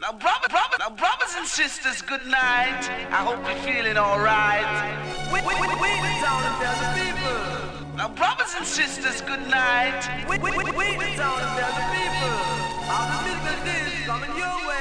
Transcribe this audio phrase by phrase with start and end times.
[0.00, 2.88] Now, brother, brother, now, brothers and sisters, good night.
[3.10, 4.64] I hope you're feeling alright.
[5.30, 7.96] We, we, we, we the town and the people.
[7.98, 10.00] Now, brothers and sisters, good night.
[10.26, 12.32] We, we, we, we the town and the people.
[12.88, 14.80] All the business is coming your way.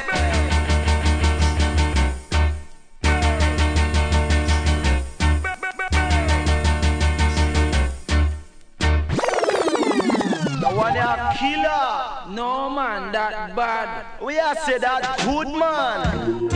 [11.39, 12.18] killer.
[12.30, 14.05] No man, that bad.
[14.21, 16.47] We are say that good man.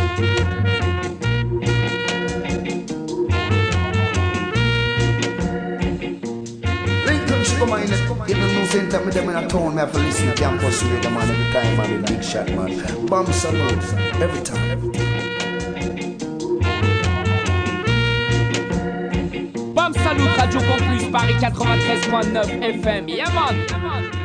[7.57, 7.83] Come on,
[8.29, 10.83] even no same time with them in a town, me have to listen to campus
[10.83, 13.05] radio, man, every time, man, the big shot, man.
[13.07, 14.91] Bam Salute, every time.
[19.73, 23.07] Bam Salut, Radio Campus, Paris 93.9 FM.
[23.07, 23.55] Yeah, man.
[23.69, 24.22] Yeah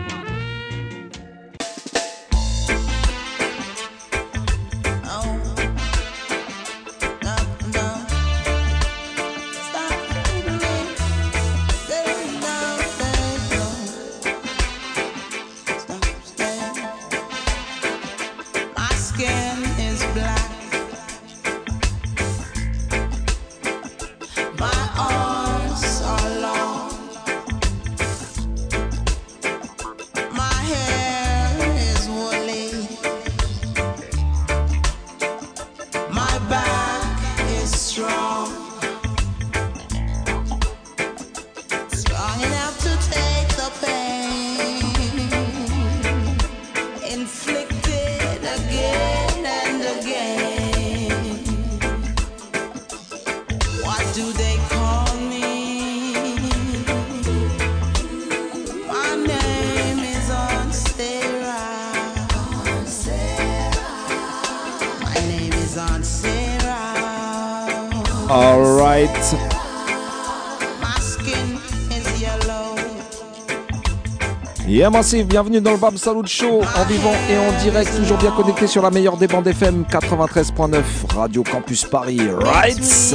[74.91, 78.81] Bienvenue dans le Bam Salut Show en vivant et en direct, toujours bien connecté sur
[78.81, 82.19] la meilleure des bandes FM 93.9 Radio Campus Paris.
[82.41, 83.15] Rights.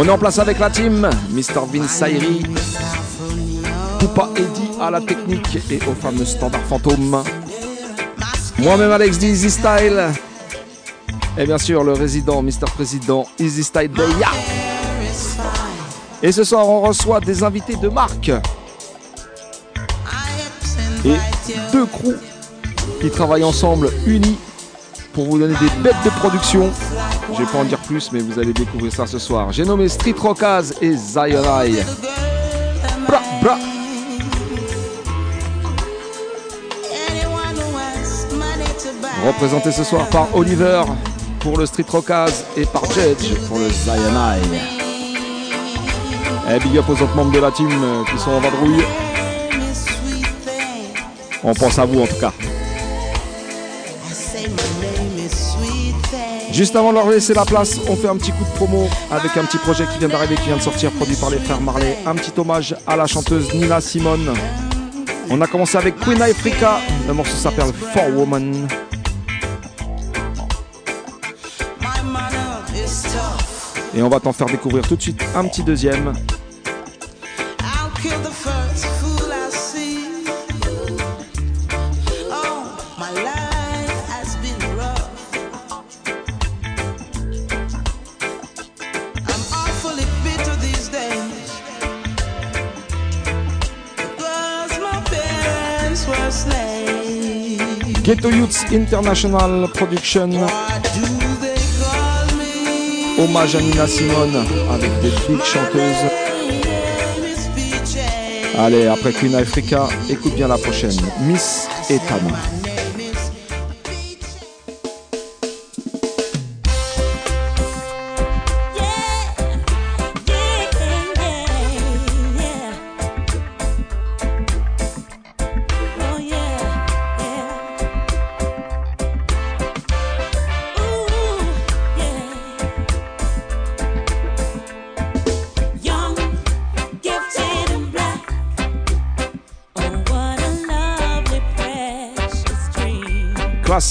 [0.00, 1.66] On est en place avec la team, Mr.
[1.72, 2.44] Vince Sairi,
[3.98, 7.24] Poupa Eddy à la technique et au fameux standard fantôme.
[8.58, 10.00] Moi-même Alex D, Easy Style.
[11.36, 12.70] Et bien sûr le résident, Mr.
[12.72, 13.90] Président, Easy Style.
[16.22, 18.30] Et ce soir on reçoit des invités de marque.
[21.04, 21.16] Et
[21.72, 22.14] deux crews
[23.00, 24.38] qui travaillent ensemble, unis,
[25.18, 26.70] pour vous donner des bêtes de production.
[27.32, 29.50] Je vais pas en dire plus, mais vous allez découvrir ça ce soir.
[29.50, 33.58] J'ai nommé Street Rockaz et Zion Bra, bra.
[39.26, 40.84] Représenté ce soir par Oliver
[41.40, 43.94] pour le Street Rockaz et par Jedge pour le Zion
[46.48, 48.84] Et eh, big up aux autres membres de la team euh, qui sont en vadrouille.
[51.42, 52.32] On pense à vous en tout cas.
[56.58, 59.36] Juste avant de leur laisser la place, on fait un petit coup de promo avec
[59.36, 61.96] un petit projet qui vient d'arriver, qui vient de sortir, produit par les frères Marley.
[62.04, 64.34] Un petit hommage à la chanteuse Nina Simone.
[65.30, 66.80] On a commencé avec Queen Africa.
[67.06, 68.66] Le morceau s'appelle For Woman.
[73.94, 76.12] Et on va t'en faire découvrir tout de suite un petit deuxième.
[98.08, 100.30] Ghetto Youths International Production.
[103.18, 106.10] Hommage à Nina Simone avec des big chanteuses.
[108.56, 110.96] Allez, après Queen Africa, écoute bien la prochaine.
[111.26, 112.67] Miss Ethan.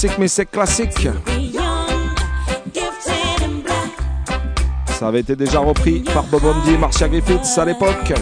[0.00, 1.08] Classique, mais c'est classique.
[4.86, 8.14] Ça avait été déjà repris par Bob Omdi et Marcia Griffiths à l'époque.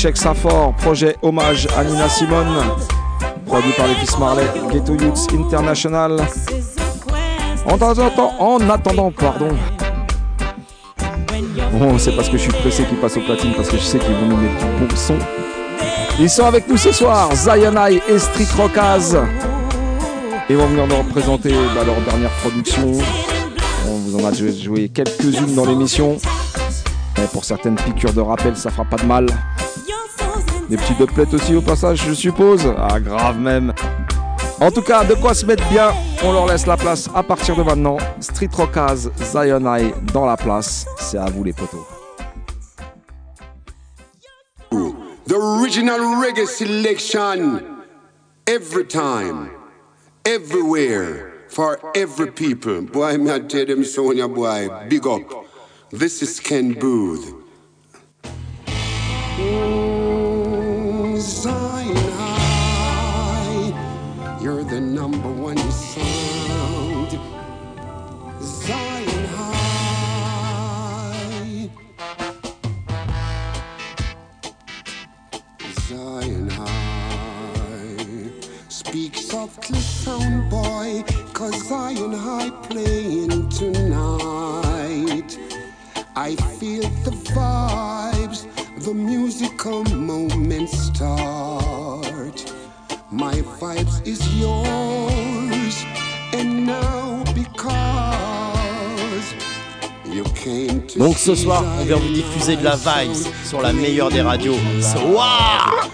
[0.00, 0.72] Check ça fort.
[0.76, 2.46] Projet hommage à Nina Simone.
[3.44, 6.18] Produit par les fils Marley, Ghetto Youths International.
[7.66, 9.50] En attendant, en attendant, pardon.
[11.74, 13.98] Bon, c'est parce que je suis pressé qu'ils passent au platine, parce que je sais
[13.98, 15.18] qu'ils vont nous mettre du bon son.
[16.18, 19.18] Ils sont avec nous ce soir, Zionai et Street Rockaz.
[20.48, 22.90] Ils vont venir nous représenter bah, leur dernière production.
[23.86, 26.16] On vous en a joué quelques-unes dans l'émission.
[27.34, 29.26] Pour certaines piqûres de rappel, ça fera pas de mal.
[30.70, 32.72] Des petits dubplates aussi au passage, je suppose.
[32.78, 33.74] Ah, grave même.
[34.60, 35.90] En tout cas, de quoi se mettre bien,
[36.22, 37.98] on leur laisse la place à partir de maintenant.
[38.20, 40.86] Street Rockaz, Zion Eye dans la place.
[40.96, 41.84] C'est à vous les potos.
[45.26, 47.62] The original reggae selection.
[48.46, 49.50] Every time,
[50.24, 52.82] everywhere, for every people.
[52.82, 55.22] Boy, me tell them, Sonia boy, big up.
[55.90, 57.34] This is Ken Booth.
[64.80, 67.18] Number one sound.
[68.40, 69.60] Zion High,
[75.88, 78.30] Zion High.
[78.68, 85.38] Speak softly, sound boy, cause Zion High playing tonight.
[86.16, 88.46] I feel the vibes
[88.84, 92.52] the musical moment start.
[93.12, 95.84] My vibes is yours,
[96.32, 99.34] and now because
[100.06, 103.72] you came to Donc ce soir, on vient vous diffuser de la vibes sur la
[103.72, 104.54] meilleure des radios.
[104.80, 105.88] Soir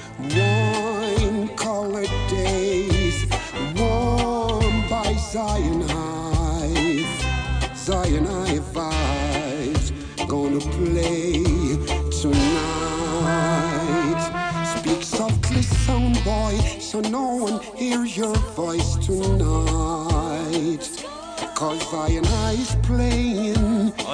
[16.96, 20.80] so no one hears your voice tonight.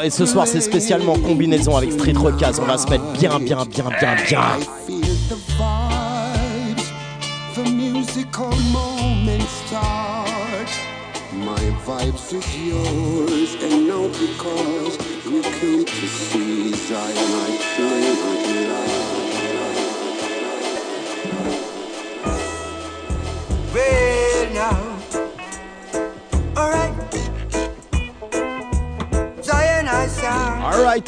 [0.04, 2.60] Et ce soir, c'est spécialement combinaison avec Street Rockaz.
[2.60, 4.42] On va se mettre bien, bien, bien, bien, bien.
[11.34, 18.41] My vibes is yours, and now because you came to see Zion, I play
[23.72, 24.76] Well now,
[26.56, 26.92] alright.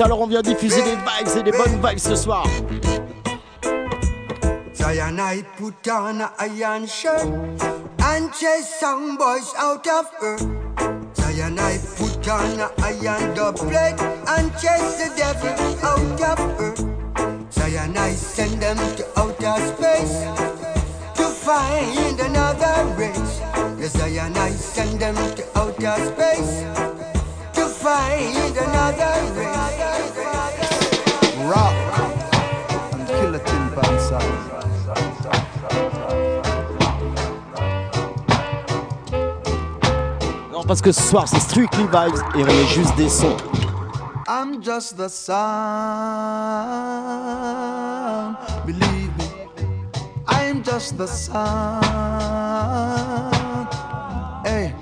[0.01, 2.47] Alors on vient diffuser des vibes et des bonnes vibes ce soir.
[4.75, 7.27] Zion, I put on a iron shirt
[8.03, 10.39] and chase some boys out of her.
[11.15, 15.51] Zion, I put on a iron doublet and chase the devil
[15.83, 16.75] out of her.
[17.51, 20.25] Zion, I send them to outer space
[21.17, 22.21] to find
[22.55, 23.41] another race.
[23.79, 26.65] Yes, Zion, I send them to outer space
[27.55, 30.17] to find another race.
[31.45, 31.75] Rock
[32.93, 34.25] and kill a timber sound.
[40.53, 43.37] Non, parce que ce soir, c'est strictly vibes et on est juste des sons.
[44.27, 45.11] I'm just the.
[50.75, 51.85] Just the sound.
[54.45, 54.75] Hey,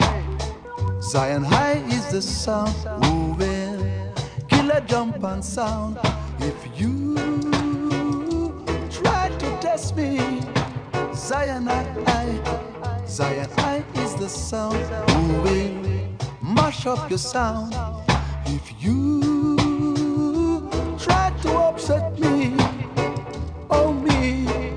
[1.02, 2.74] Zion High is the sound.
[3.02, 3.78] Moving,
[4.48, 5.98] killer jump and sound.
[6.40, 7.14] If you
[8.90, 10.40] try to test me,
[11.14, 12.40] Zion High,
[13.06, 14.80] Zion High is the sound.
[15.14, 17.74] Moving, mash up your sound.
[18.46, 18.98] If you
[20.98, 22.56] try to upset me,
[23.68, 24.71] oh me,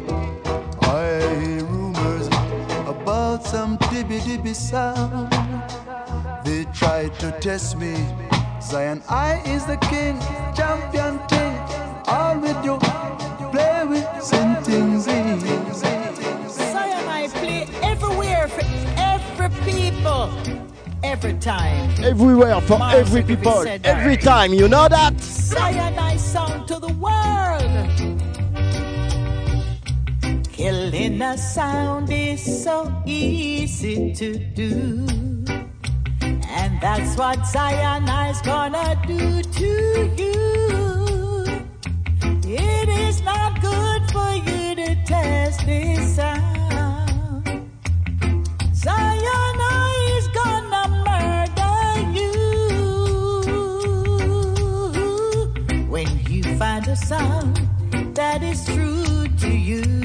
[3.55, 5.31] some dibby dibby sound.
[6.43, 7.95] They try to test me.
[8.61, 10.19] Zion I is the king,
[10.57, 11.55] champion thing.
[12.05, 12.77] All with you,
[13.53, 15.05] play with sin things.
[16.63, 18.65] Zion I play everywhere for
[19.13, 20.29] every people,
[21.01, 22.03] every time.
[22.03, 25.13] Everywhere for Mars every people, said every time, you know that?
[25.21, 28.04] Zion I sound to the world.
[30.55, 35.05] Killing a sound is so easy to do.
[36.47, 41.45] And that's what Zion I's gonna do to you.
[42.47, 47.69] It is not good for you to test this sound.
[48.73, 49.59] Zion
[50.15, 52.31] is gonna murder you
[55.89, 57.59] when you find a sound
[58.15, 60.04] that is true to you.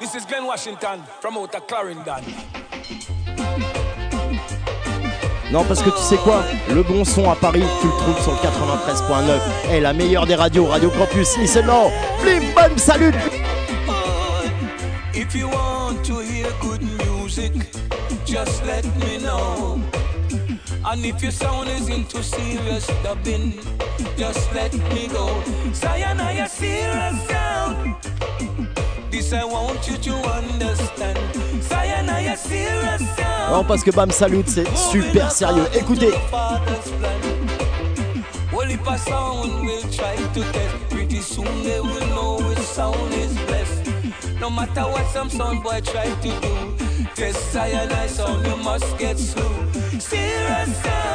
[0.00, 2.22] This is Glenn Washington from out of Clarendon.
[5.52, 8.32] Non, parce que tu sais quoi Le bon son à Paris, tu le trouves sur
[8.32, 9.72] le 93.9.
[9.72, 11.90] Et la meilleure des radios, Radio Campus, listen now.
[12.22, 13.14] Blim, bam, salut
[15.14, 17.52] If you want to hear good music,
[18.26, 19.80] just let me know.
[20.86, 23.54] And if your sound is into serious dubbing,
[24.18, 25.42] just let me go.
[25.72, 27.94] Zion, I a serious sound.
[33.50, 35.66] Non, parce que Bam Salute, c'est super sérieux.
[35.74, 36.10] Écoutez.
[44.40, 46.76] No matter what some sound boy try to do,
[48.08, 49.72] sound you must get through.
[49.98, 51.14] Serious sound.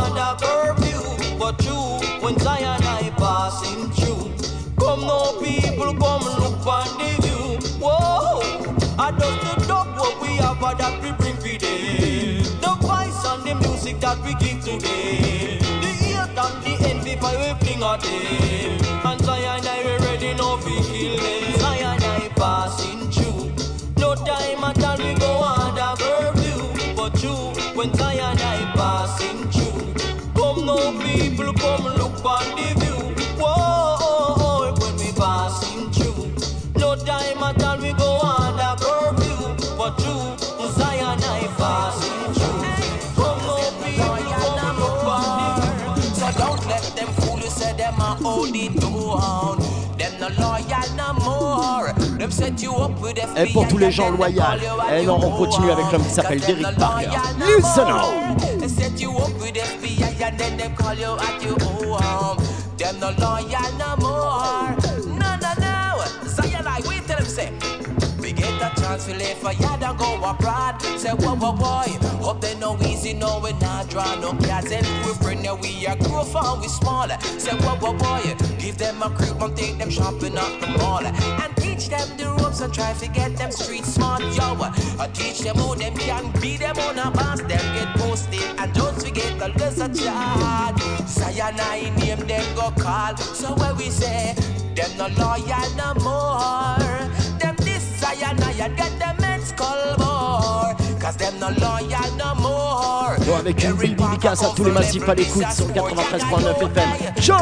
[14.79, 19.05] The hate and the envy, for we fling at them.
[19.05, 21.59] And Zion, I we ready now fi kill them.
[21.59, 23.51] Zion, I passing through.
[23.97, 26.95] No time at all, we go under curfew.
[26.95, 27.35] But you,
[27.75, 28.40] when Zion,
[53.37, 54.41] Et pour tous les gens loyaux,
[54.93, 57.09] et non, on continue avec l'homme qui s'appelle Derek Parker.
[57.45, 58.31] Listen on!
[68.91, 70.81] chance to for ya don't go abroad.
[70.97, 71.87] Say whoa whoa boy,
[72.23, 74.85] hope they know easy, no we not draw no cats and
[75.21, 76.23] bring that we are grow
[76.61, 77.17] we smaller.
[77.37, 81.05] Say whoa whoa boy, give them a creep take them shopping up the mall.
[81.05, 84.55] And teach them the ropes and try to get them street smart, yo.
[84.59, 87.39] Uh, I teach them how them can be them on a boss.
[87.39, 90.79] Them get posted and don't forget the lesser child.
[91.43, 93.15] I name them go call.
[93.17, 94.33] So where we say,
[94.75, 96.77] them no loyal no more.
[97.39, 100.75] Them this Zion, I get them head skull more.
[100.99, 103.15] Cause them no loyal no more.
[103.25, 107.21] Bon, avec une belle dédicace à tous les massifs à l'écoute sur 93.9 FM.
[107.21, 107.33] Show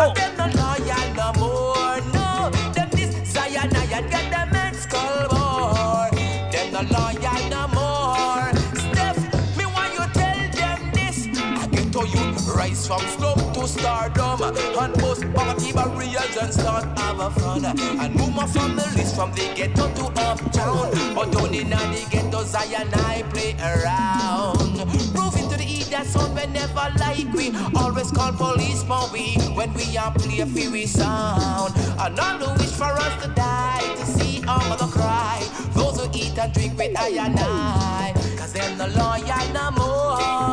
[12.89, 18.47] from slum to stardom and bust party barriers and start have fun and move my
[18.47, 20.89] families from the ghetto to uptown.
[21.13, 24.73] But down in the ghetto, Zion I play around.
[25.13, 29.35] Proving to the E that sound we never like we always call police for we
[29.53, 31.75] when we are play free we sound.
[31.99, 35.37] And all who wish for us to die to see our mother cry.
[35.75, 38.13] Those who eat and drink with I and I.
[38.35, 39.88] Cause them no loyal no more.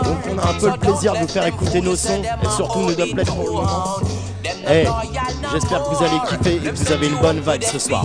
[0.05, 2.81] Donc on a un peu le plaisir de vous faire écouter nos sons et surtout
[2.81, 3.97] nos dubplates pour le moment.
[4.69, 4.85] Eh,
[5.53, 8.05] j'espère que vous allez kiffer et que vous avez une bonne vibe ce soir.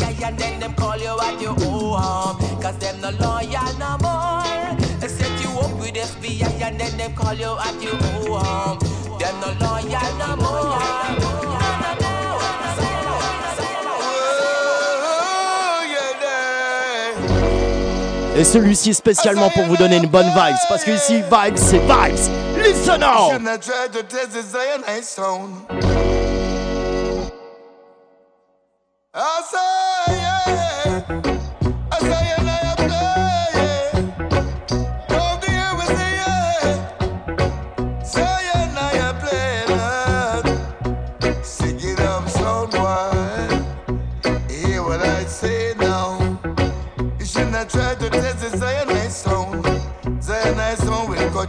[18.36, 20.56] Et celui-ci spécialement pour vous donner une bonne vibe.
[20.70, 22.18] Parce que ici, vibes, c'est vibes.
[22.58, 23.42] Listen and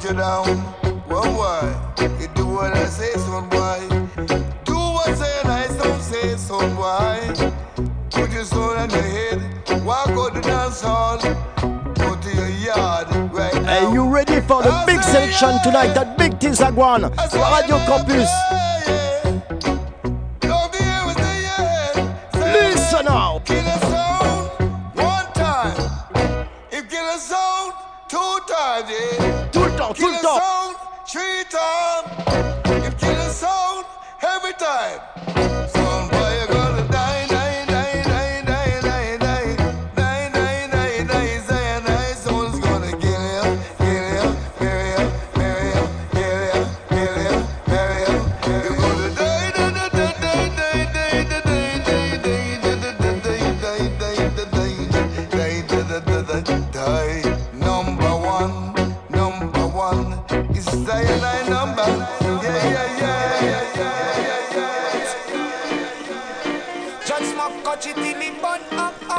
[0.03, 0.59] will you down.
[1.09, 1.95] Whoa, why?
[2.21, 3.81] You do what I say, son boy.
[4.65, 7.51] Do what Zion High sound say, son boy.
[8.11, 9.85] Put your soul on your head.
[9.85, 11.19] Walk out the dance hall.
[11.19, 13.89] Go to your yard right now.
[13.89, 15.95] Are you ready for the big selection tonight?
[15.95, 17.13] That big things are going on.
[17.31, 18.31] Sur Radio Campus.
[22.35, 23.43] Listen now.
[28.13, 29.49] Two times, yeah.
[29.51, 30.39] Tout le temps, tout le temps.
[30.39, 32.87] sound three times.
[32.87, 33.87] If kill a sound
[34.21, 35.01] every time.
[35.69, 36.02] Sound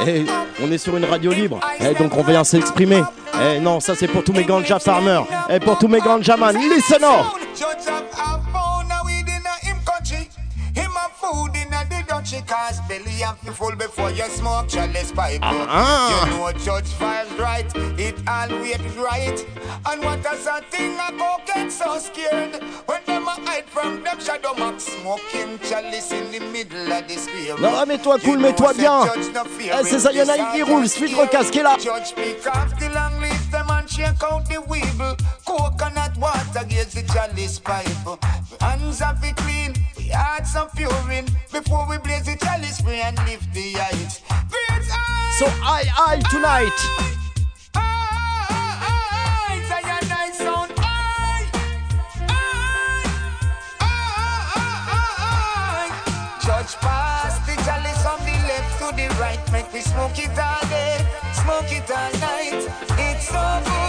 [0.06, 0.24] Eh,
[0.62, 1.60] on est sur une radio libre.
[1.80, 3.02] Eh, donc on vient s'exprimer.
[3.42, 5.24] Eh, non, ça c'est pour tous mes ganja farmers.
[5.50, 6.56] Et pour tous mes ganja man.
[6.56, 7.04] Listen.
[14.14, 15.40] You smoke chalice pipe.
[15.42, 16.26] Ah.
[16.26, 19.46] You know judge files right, it always right.
[19.86, 22.62] And what does a thing a go get so scared?
[22.86, 27.14] When them a hide from them shadow max smoking chalice in the middle of the
[27.14, 27.58] square.
[27.58, 29.04] Non, ah, mets-toi cool, mets-toi bien.
[29.04, 30.88] Eh, c'est Zionite qui roule.
[30.88, 31.76] Suite recasque est là.
[31.78, 35.16] Judge pick off the long leaf, them and shake out the weevil.
[35.44, 37.86] Coconut water, against the chalice pipe.
[38.60, 39.74] Hands are clean,
[40.08, 40.90] the hearts are pure
[41.52, 44.22] Before we blaze the chalice, we and lift the heights.
[45.38, 46.78] So I, I tonight.
[47.74, 50.70] Eyes, Zion, I sound.
[56.44, 59.40] Judge pass the chalice from the left to the right.
[59.52, 62.68] Make me smoke it all day, smoke it all night.
[62.98, 63.83] It's so good.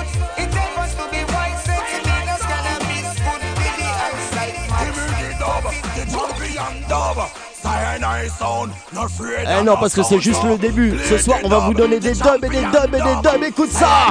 [9.60, 11.00] Eh non, parce que c'est juste le début.
[11.10, 13.44] Ce soir, on va vous donner des dubs et des dubs et des dubs.
[13.44, 14.08] Écoute ça.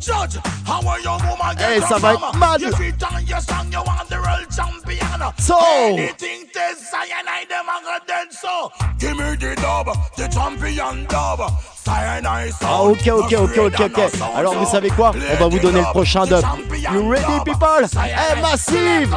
[0.00, 2.60] Judge, how are your woman get hey, ça va être mad.
[2.60, 5.20] You fit on your song, you want the real champion.
[5.38, 5.58] So.
[5.58, 8.72] Anything this cyanide, them a go dead so.
[8.98, 11.40] Give me the dub, the champion dub.
[11.84, 12.62] Cyanide sound.
[12.62, 14.12] Ah, ok, ok, ok, ok, ok.
[14.34, 15.12] Alors, vous savez quoi?
[15.32, 16.44] On va vous donner le prochain dub.
[16.72, 17.86] You ready, people?
[18.00, 19.14] Hey, eh, massive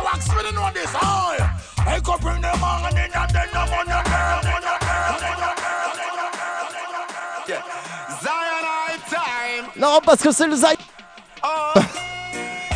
[9.83, 10.77] Non parce que c'est le Zay
[11.43, 11.73] Oh,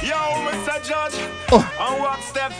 [0.04, 0.84] yo, Mr.
[0.84, 1.18] Judge,
[1.54, 1.64] Oh.
[1.80, 2.52] on what step?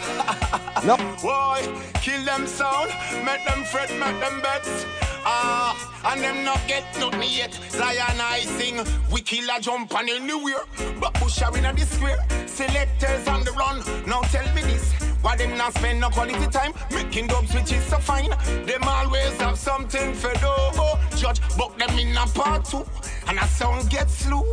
[0.86, 0.96] No.
[1.22, 1.68] Boy,
[2.02, 2.90] kill them sound,
[3.26, 4.86] make them fret, make them bets.
[5.26, 7.60] Ah, and them not get nothing yet.
[7.72, 8.80] Zion I sing,
[9.12, 10.64] we kill a jump on anywhere.
[10.98, 12.20] But push her in a the square.
[12.46, 13.84] Selectors on the run.
[14.08, 14.94] Now tell me this.
[15.22, 18.30] Why them not spend no quality time making dubs which is so fine?
[18.66, 21.18] Them always have something for do.
[21.18, 22.86] Judge, book them in a part two.
[23.28, 24.44] And a sound gets slew.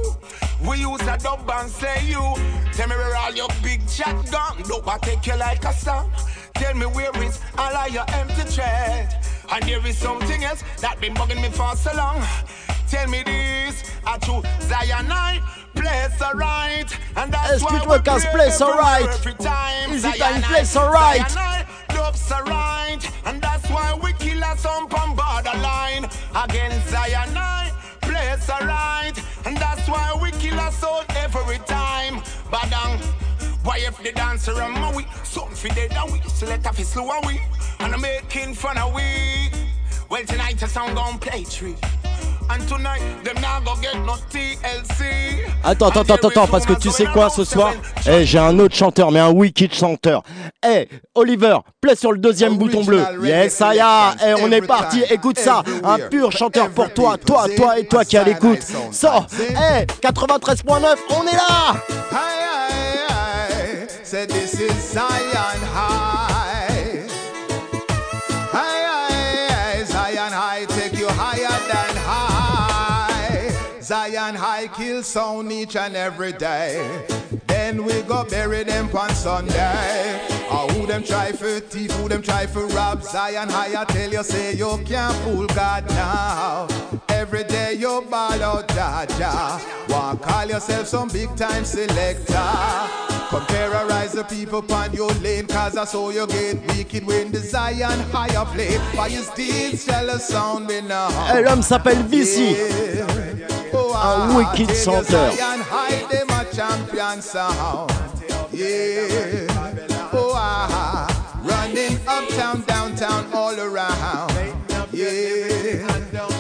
[0.66, 2.34] We use a dub and say you.
[2.72, 4.62] Tell me where all your big chat gone.
[4.64, 6.10] Don't I take you like a song.
[6.54, 9.24] Tell me where is all of your empty thread.
[9.52, 12.22] And there is something else that been bugging me for so long.
[12.88, 15.40] Tell me this, a true Zion I
[15.74, 16.90] place alright.
[17.16, 19.06] And that's why Explique-moi we play place alright.
[19.08, 19.90] every time.
[19.92, 21.36] Is it Zion I- place alright?
[21.36, 23.10] I dubs alright.
[23.26, 26.08] And that's why we kill some on borderline.
[26.34, 27.33] Against Zion
[30.74, 32.20] soul every time.
[32.50, 33.00] Badang.
[33.64, 36.88] Why if the dancer and my we Something for dead and we Select off his
[36.88, 37.40] slow and we
[37.80, 39.48] And I'm making fun of we
[40.10, 41.76] Well tonight the sound gon' play tree
[45.66, 47.72] Attends, attends, attends, attends, parce que tu sais quoi ce soir
[48.06, 50.22] Eh, j'ai un autre chanteur, mais un wicked chanteur.
[50.66, 53.02] Eh, Oliver, play sur le deuxième bouton bleu.
[53.22, 53.78] Yes, est,
[54.26, 55.62] eh, on est parti, écoute ça.
[55.82, 58.60] Un pur chanteur pour toi, toi, toi et toi qui à l'écoute.
[58.92, 59.08] So,
[59.40, 61.74] eh, 93.9, on est là.
[64.02, 66.03] Said this is Zion High.
[74.64, 77.04] High kill sound each and every day.
[77.46, 80.43] Then we go bury them on Sunday.
[80.56, 84.12] Oh, who them try for thief, who them try for rob Zion High, I tell
[84.12, 86.68] you, say you can't fool God now.
[87.08, 89.60] Every day you ball out, Jaja.
[89.88, 92.34] Want call yourself some big time selector.
[93.30, 97.40] Come terrorize the people upon your lane, cause I saw you get wicked when the
[97.40, 98.78] Zion higher play.
[98.94, 101.10] By his deeds shall a sound be known.
[101.32, 102.54] Eh, l'homme s'appelle Vici.
[103.74, 105.32] Un wicked chanteur.
[105.32, 107.90] Zion high them a champion sound.
[108.52, 109.43] Yeah.
[112.14, 114.30] Running uptown, downtown, all around.
[114.92, 115.86] Yeah.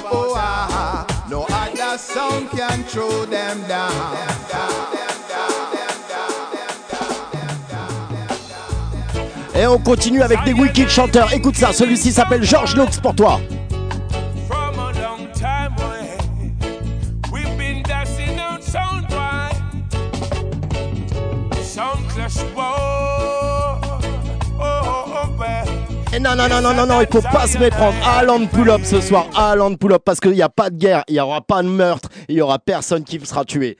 [0.04, 3.90] Oh, ah, no other sound can throw them down.
[9.56, 11.32] Et on continue avec des wicked chanteurs.
[11.32, 13.40] Écoute ça, celui-ci s'appelle George Nox pour toi.
[26.36, 27.94] Non, non, non, non, non, il faut pas se méprendre.
[28.04, 31.20] Alan pull-up ce soir, Alan pull-up, parce qu'il n'y a pas de guerre, il n'y
[31.20, 33.76] aura pas de meurtre, il n'y aura personne qui sera tué.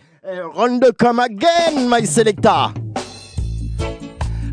[0.55, 2.73] Run the come again, my selecta.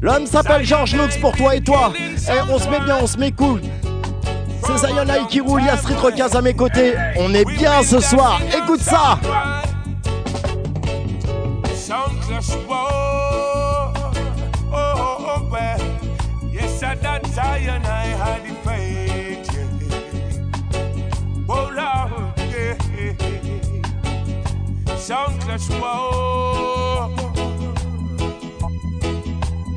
[0.02, 1.94] L'homme s'appelle George Nooks pour toi et toi.
[1.96, 3.62] Et on se met bien, on se met cool.
[4.66, 6.96] C'est Zion High qui roule, il y a Street Rockers à mes côtés.
[7.18, 9.20] On est bien ce soir, écoute ça.
[25.52, 27.14] Jesus wow.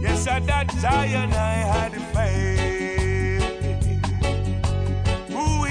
[0.01, 3.43] Yes, I that Zion I had faith.
[5.33, 5.67] Ooh,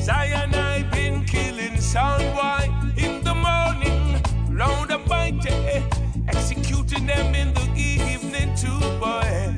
[0.00, 5.84] Zion I been killing sound wine in the morning, round the by day,
[6.28, 9.54] executing them in the evening too, boy.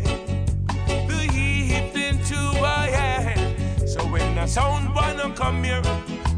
[1.07, 3.87] The evening too, boy.
[3.87, 5.83] So when a sound wanna come here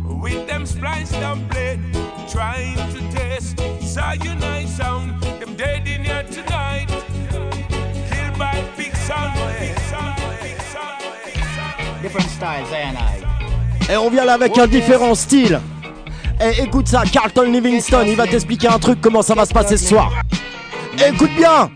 [0.04, 1.95] with them splice, don't blade.
[2.36, 6.86] Trying to test cyanide sound, them dead in here tonight.
[8.10, 9.56] Killed by big sound boy.
[9.58, 10.36] Big sound boy.
[10.42, 11.16] Big sound boy.
[11.24, 12.02] Big sound boy.
[12.02, 15.58] Different styles, I Et on vient là avec un différent style.
[16.38, 19.78] Et écoute ça, Carlton Livingston, il va t'expliquer un truc, comment ça va se passer
[19.78, 20.12] ce soir.
[21.08, 21.70] Écoute bien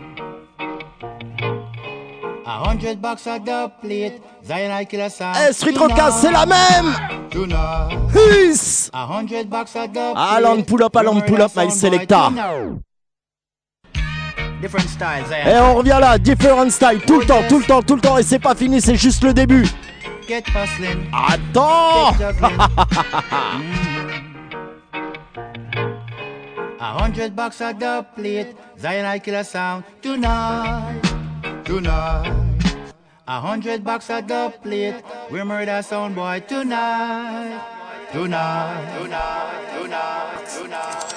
[2.45, 4.21] A hundred bucks at the plate.
[4.45, 5.35] Zion kill a sound.
[5.49, 8.91] Eh, Street Rockaz, c'est la même Plate.
[8.93, 12.29] Alan pull up, Alan pull up, my selecta.
[14.61, 17.95] Different styles, Et on revient là, different style, tout le temps, tout le temps, tout
[17.95, 19.67] le temps, et c'est pas fini, c'est juste le début.
[21.11, 22.57] Attends juggling.
[26.83, 28.55] A hundred bucks at the plate.
[28.79, 30.99] Zion kill a sound tonight.
[31.63, 32.50] Tonight.
[33.33, 35.01] A hundred bucks at the plate.
[35.31, 37.61] We murder sound boy tonight.
[38.11, 38.99] Tonight.
[38.99, 39.71] Tonight.
[39.79, 40.49] Tonight.
[40.49, 41.15] Tonight.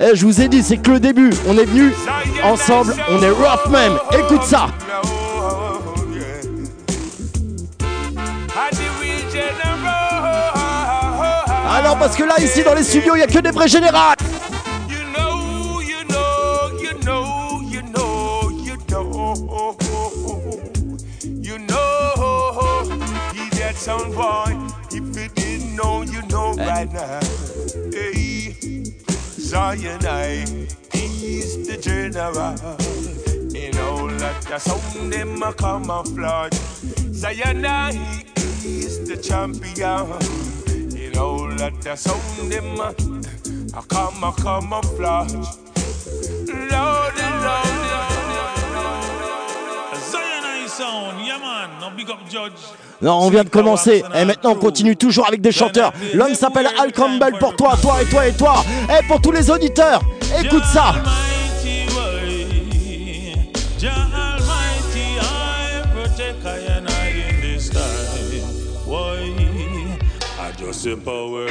[0.00, 1.30] Eh, je vous ai dit, c'est que le début.
[1.46, 1.92] On est venu
[2.42, 3.98] ensemble, on est rough même.
[4.12, 4.68] Écoute ça.
[11.68, 13.68] Ah non, parce que là, ici, dans les studios, il y a que des vrais
[23.86, 24.50] sound boy.
[24.90, 27.20] If you didn't know, you know right now.
[27.92, 28.50] Hey,
[29.48, 30.44] Zion, I,
[30.92, 32.56] he's the general.
[33.54, 36.58] You know, let the sound them a camouflage.
[37.12, 37.92] Zion, I,
[38.60, 40.02] he's the champion.
[41.00, 42.90] In all let the sound them a
[43.78, 45.34] I come, I camouflage.
[46.72, 48.15] Lord and Lord.
[53.02, 54.02] Non, on vient de commencer.
[54.14, 55.92] Et maintenant, on continue toujours avec des chanteurs.
[56.14, 58.64] L'homme s'appelle Al Campbell pour toi, toi et toi et toi.
[58.88, 60.00] Et pour tous les auditeurs,
[60.38, 60.94] écoute ça.
[70.58, 71.46] Just the power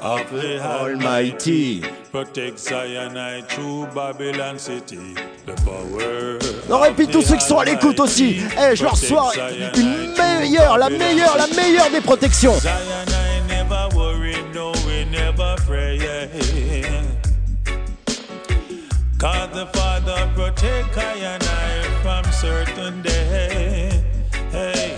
[0.00, 1.80] of the Almighty.
[2.10, 3.14] Protect Zion
[3.48, 5.14] through Babylon city.
[6.68, 8.40] Non, et puis tous ceux qui sont à l'écoute aussi.
[8.58, 9.32] Eh, je leur reçois
[9.76, 12.54] une meilleure, la meilleure, la meilleure des protections.
[19.22, 24.02] Cause the Father protect I and I from certain day.
[24.50, 24.96] Hey,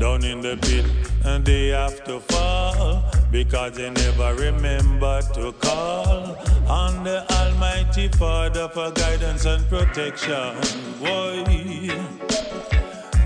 [0.00, 0.86] down in the pit
[1.26, 3.02] and they have to fall
[3.34, 6.36] because they never remember to call
[6.68, 10.54] on the Almighty Father for guidance and protection.
[11.00, 11.42] Boy,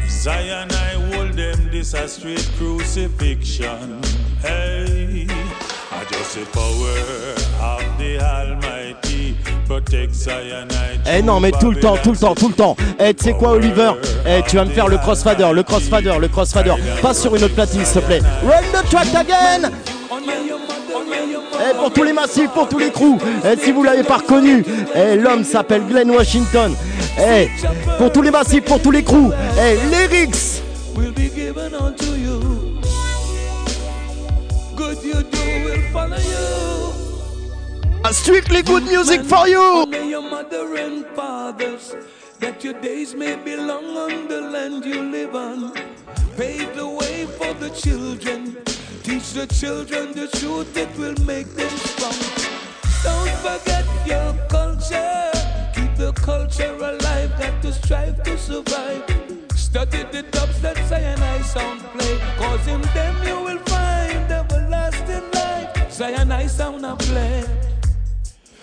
[0.09, 4.01] Zion, I hold them this a straight crucifixion.
[4.40, 6.97] Hey, I just the power
[7.61, 9.37] of the Almighty
[11.07, 12.75] Eh non, mais tout le temps, tout le temps, tout le temps.
[12.99, 13.92] Eh, tu sais quoi, Oliver?
[14.27, 16.75] Eh, tu vas me faire le crossfader, le crossfader, le crossfader.
[17.03, 18.23] Pas sur une autre platine, s'il te plaît.
[18.42, 19.71] Run the track again
[20.31, 23.19] Eh, pour tous les massifs, pour tous les crews.
[23.45, 24.64] Eh, si vous l'avez pas reconnu,
[24.95, 26.75] eh, l'homme s'appelle Glenn Washington.
[27.19, 27.49] Eh,
[27.99, 29.33] pour tous les massifs, pour tous les crews.
[29.59, 30.62] Eh, lyrics
[30.97, 32.41] will be given unto you.
[34.77, 38.12] Good you do will follow you.
[38.12, 39.61] Strictly good music for you.
[39.61, 41.95] Honor your mother and fathers,
[42.41, 45.73] that your days may be long on the land you live on.
[46.37, 48.57] Pave the way for the children.
[49.09, 52.12] Teach the children the truth that will make them strong.
[53.03, 55.33] Don't forget your culture.
[55.75, 57.33] Keep the culture alive.
[57.38, 59.03] Got to strive to survive.
[59.57, 62.21] Study the dubs that Zion High sound play.
[62.37, 65.90] Cause in them you will find everlasting life.
[65.90, 67.44] Zion High sound a play.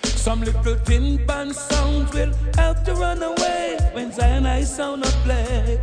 [0.03, 5.11] Some little tin band sounds will help to run away when Zion High sound a
[5.25, 5.81] play.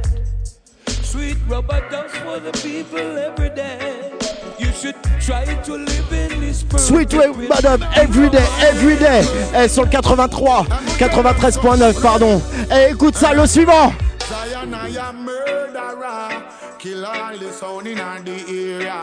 [0.86, 4.21] Sweet rubber dubs for the people every day.
[4.58, 9.22] You should try to live in this Sweet Way Madame Everyday, Everyday.
[9.54, 10.66] Eh, sur le 83,
[10.98, 12.40] 93.9, pardon.
[12.70, 13.92] Eh, écoute ça, le suivant.
[14.28, 16.42] Zion, I am murderer.
[16.78, 18.94] Kill all the sound in the area.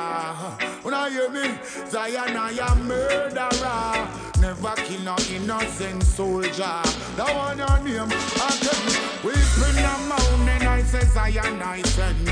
[0.84, 1.41] When I hear me,
[1.89, 4.08] Zion, I am murderer.
[4.41, 6.82] Never kill no innocent soldier.
[7.17, 8.99] That one your name, I tell you.
[9.23, 12.30] We bring a mountain, I say Zion, I send.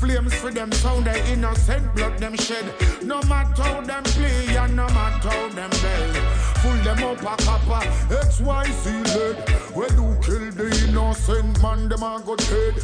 [0.00, 2.64] Flames for them sound, the innocent blood them shed.
[3.02, 6.16] No matter how them play and no matter how them beg.
[6.62, 9.36] Full them up a copper, XYZ lead.
[9.76, 12.76] When you kill the innocent man, them a go dead.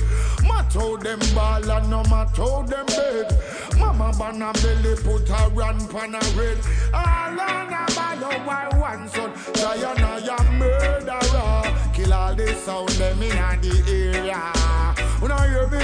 [0.47, 3.33] Matter how them ball and no matter how them beg.
[3.79, 6.59] Mama ban a belly, put a run pan a red.
[6.93, 9.33] All on a ball, why one son.
[9.55, 11.63] Diana, ya murderer.
[11.95, 15.06] Kill all the sound them in the area.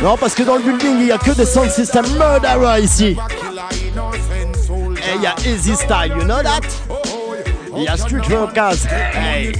[0.03, 3.17] Non, parce que dans le building, il y a que des sound system murderer ici.
[5.05, 6.61] Et il y a Easy Style, you know that?
[7.75, 8.87] Il y a Street Rockers.
[9.15, 9.53] Hey.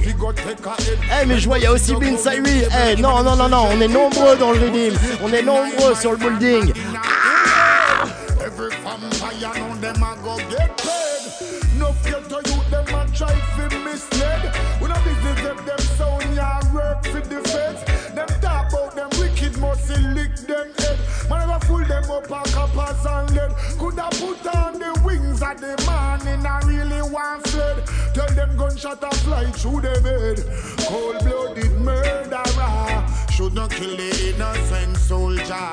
[1.27, 2.63] Mais je vois, il y a aussi Bin Sairi.
[2.71, 4.93] Hey, non, non, non, non, on est nombreux dans le redeem.
[5.23, 6.73] On est nombreux sur le building.
[24.35, 27.85] Put on the wings of the morning and really want fled.
[28.13, 30.43] Tell them gunshot a fly through them head.
[30.87, 35.67] Cold blooded murderer should not kill the innocent soldier.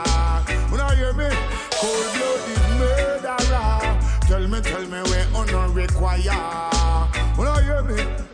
[0.70, 1.29] When I hear me,
[1.73, 3.99] cold blooded murderer.
[4.29, 6.70] Tell me, tell me where honor require.
[7.37, 8.30] When I hear me.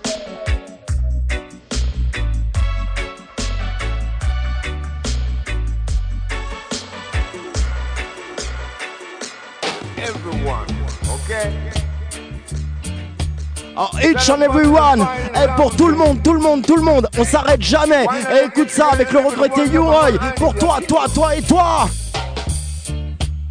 [13.79, 15.07] Oh, each and every one.
[15.35, 17.09] Eh, pour tout le monde, tout le monde, tout le monde.
[17.19, 18.07] On s'arrête jamais.
[18.31, 20.13] Eh, écoute ça avec le regretté U-Roy.
[20.37, 21.89] Pour toi, toi, toi et toi.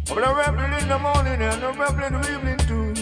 [0.08, 2.94] In the morning and a rebel in the evening too.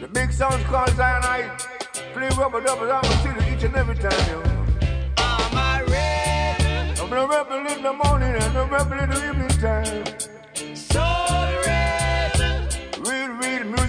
[0.00, 1.66] The big sounds called Zionite.
[2.14, 4.42] Play rubber double, I'm a city each and every time, yo.
[5.16, 7.04] I'm a rebel.
[7.04, 10.04] I'm a rebel in the morning and a rebel in the evening time.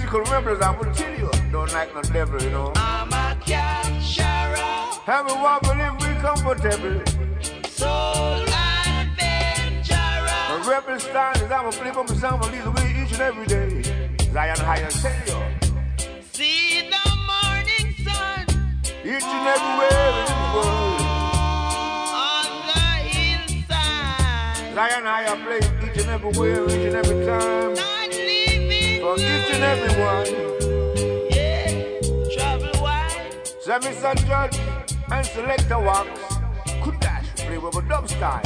[0.08, 1.30] Musical rebels, I will tell you.
[1.52, 2.72] Don't like no devil, you know.
[2.76, 5.04] I'm a capturer.
[5.06, 7.02] Have a wobble if we comfortable.
[7.70, 8.46] Soul
[8.96, 9.98] adventurer.
[10.54, 13.12] A rebel style is I'm a flip up a song, but lead the way each
[13.14, 13.84] and every day.
[14.32, 15.40] Zion High, I tell you.
[16.32, 18.46] See the morning sun
[19.04, 21.02] Each and everywhere in the world.
[22.16, 24.74] on the hillside.
[24.76, 27.97] Zion High, I play each and everywhere, each and every time.
[29.08, 30.28] Not For each and everyone.
[32.34, 33.48] Travel wide.
[33.62, 34.60] Sammy Son Judge
[35.10, 36.10] and Selector Wax.
[36.84, 38.44] Could dash play with a dub style.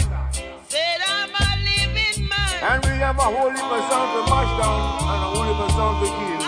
[0.68, 2.62] Said I'm a living man.
[2.62, 5.98] And we have a of sound to mash down and a whole heap of sound
[6.06, 6.44] to kill.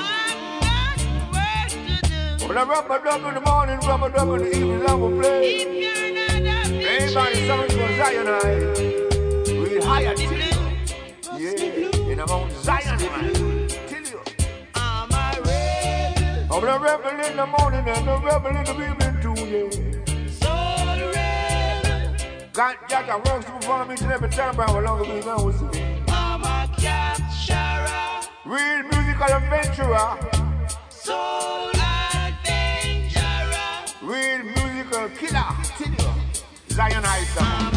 [2.48, 4.94] When I rub a dub in the morning, rub a dub in the evening, I
[4.94, 5.42] will play.
[6.86, 8.60] Everybody sounds for Zion High.
[9.60, 10.40] We higher till you.
[11.36, 13.53] Yeah, in the Mount Zion man.
[16.56, 19.70] I'm a rebel in the morning and a rebel in the evening too, yeah.
[20.30, 22.14] Soul rebel.
[22.54, 25.22] Got Jack and Rocks to perform each and every time, but how long have we
[25.22, 25.70] gone with you?
[26.10, 28.22] I'm a capturer.
[28.46, 30.18] Real musical adventurer.
[30.90, 31.72] Soul
[32.14, 33.24] adventurer.
[34.04, 35.56] Real musical killer.
[35.76, 36.14] Till you.
[36.70, 37.76] Zion High sound.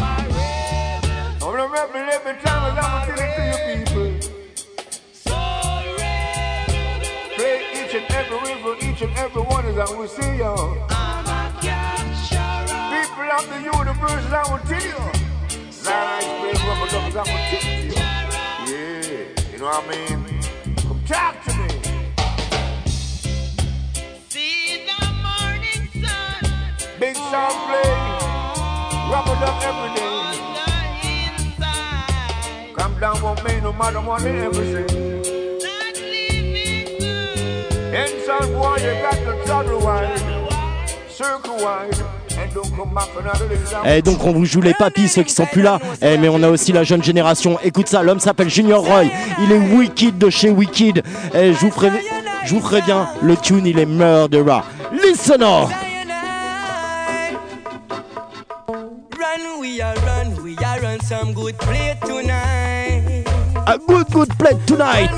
[1.41, 4.05] I'm a rebel every time I'm to you people.
[4.05, 4.16] Play
[7.97, 10.55] and every for each and every one as I will see you.
[12.93, 15.01] People of the universe, I will tell you.
[15.83, 17.95] High play rubber duck as I will tell you.
[18.69, 20.19] Yeah, you know what I mean?
[20.87, 21.67] Come talk to me.
[24.29, 26.41] See the morning sun
[26.99, 27.91] Big sound play.
[29.11, 30.15] Rubber duck every day.
[32.75, 35.16] Come down for me no matter what they ever
[38.53, 40.19] boy, you got to travel wide,
[41.09, 41.95] circle wide,
[43.85, 43.97] day.
[43.97, 45.79] Eh donc on vous joue les papis ceux qui sont plus là.
[46.01, 47.57] Eh mais on a aussi la jeune génération.
[47.63, 49.05] Écoute ça, l'homme s'appelle Junior Roy.
[49.39, 51.03] Il est wicked de chez Wicked.
[51.33, 51.99] Eh je vous préviens,
[52.45, 54.61] je vous préviens, le tune il est murderer.
[54.91, 55.67] Listen on.
[59.17, 63.25] Run, we are run, we are run some good play tonight.
[63.65, 65.09] A good good play tonight.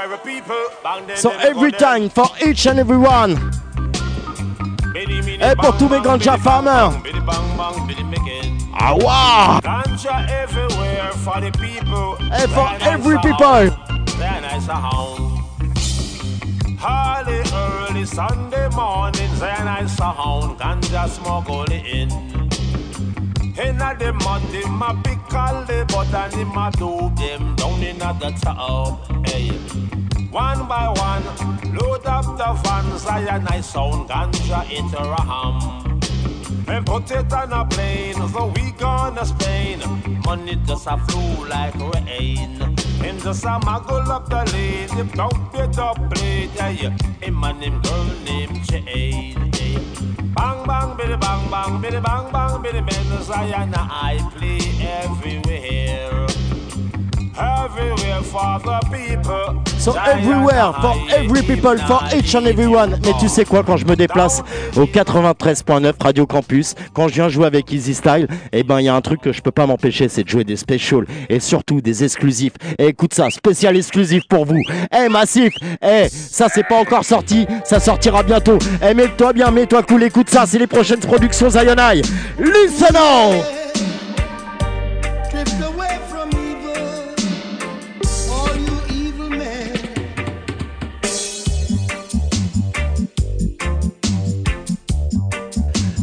[0.00, 3.32] So them, them, every time, for each and every one.
[4.94, 6.94] Et pour tous mes ganja farmers.
[8.72, 9.60] Ah wow!
[9.62, 12.16] Ganja everywhere for the people.
[12.32, 13.44] And for every people.
[13.44, 13.70] I.
[16.82, 20.58] Early, early Sunday morning, Zion High sound.
[20.58, 22.08] Ganja smoke only in.
[23.62, 27.82] Inna the mud, him a pick all the but and him a do them down
[27.82, 29.19] inna the town.
[29.30, 29.50] Hey.
[30.30, 31.24] One by one,
[31.74, 36.00] load up the van, Zion High sound, ganja it a ham.
[36.68, 39.80] And put it on a plane, so we gonna Spain.
[40.24, 42.60] Money just a flow like rain.
[43.04, 46.96] And just a muggle up the lane, him don't be the plate, yeah.
[47.20, 49.80] Him and him girl named Jane, yeah.
[50.36, 56.19] Bang bang, biddy bang bang, biddy bang bang, biddy men, Zion I play everywhere.
[59.78, 62.98] So everywhere, for every people, for each and everyone.
[63.02, 64.42] Mais tu sais quoi, quand je me déplace
[64.76, 68.88] au 93.9 Radio Campus, quand je viens jouer avec Easy Style, eh ben il y
[68.88, 71.80] a un truc que je peux pas m'empêcher, c'est de jouer des specials et surtout
[71.80, 72.52] des exclusifs.
[72.78, 74.60] Et écoute ça, spécial exclusif pour vous.
[74.94, 78.58] Eh Massif, eh ça c'est pas encore sorti, ça sortira bientôt.
[78.86, 82.02] Eh mets-toi bien, mets-toi cool, écoute ça, c'est les prochaines productions Zionai.
[82.38, 83.69] Listen on!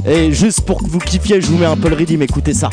[0.07, 2.69] Et juste pour que vous kiffiez, je vous mets un peu le rythme, écoutez ça.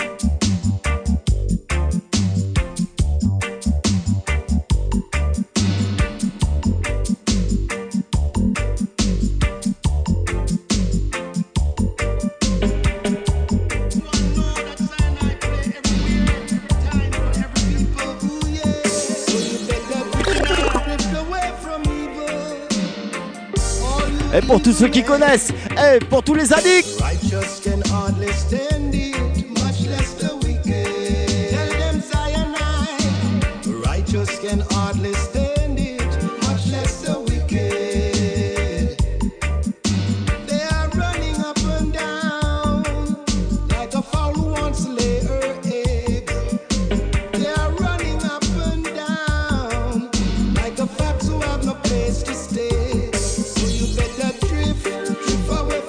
[24.35, 27.01] Et pour tous ceux qui connaissent, et pour tous les addicts.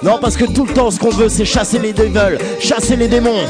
[0.06, 3.08] Non, parce que tout le temps, ce qu'on veut, c'est chasser les devils, chasser les
[3.08, 3.40] démons.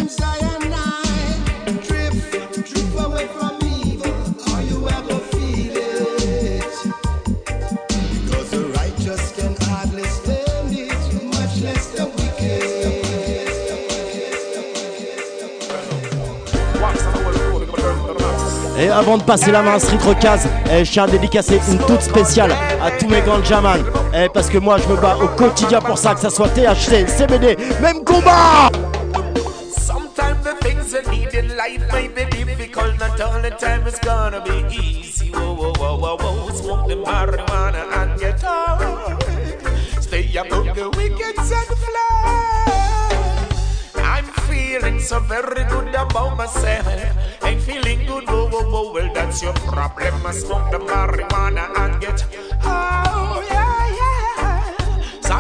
[18.78, 21.78] Et avant de passer la main à Street Rockaz, eh, je tiens à dédicacer une
[21.80, 22.52] toute spéciale
[22.82, 24.05] à tous mes grands jamans.
[24.18, 27.06] Eh, parce que moi, je me bats au quotidien pour ça, que ça soit THC,
[27.06, 28.70] CBD, même combat
[29.76, 32.98] Sometimes the things you need in life may be difficult.
[32.98, 35.30] Not all the time it's gonna be easy.
[35.32, 36.50] Whoa, whoa, whoa, whoa, whoa.
[36.54, 39.18] Smoke the marijuana and get high.
[40.00, 43.26] Stay above the wickets and fly.
[43.96, 46.86] I'm feeling so very good about myself.
[47.44, 48.92] Ain't feeling good, whoa, whoa, whoa.
[48.94, 50.24] Well, that's your problem.
[50.24, 52.22] I smoke the marijuana and get
[52.62, 53.42] high.
[53.50, 53.75] Yeah, yeah.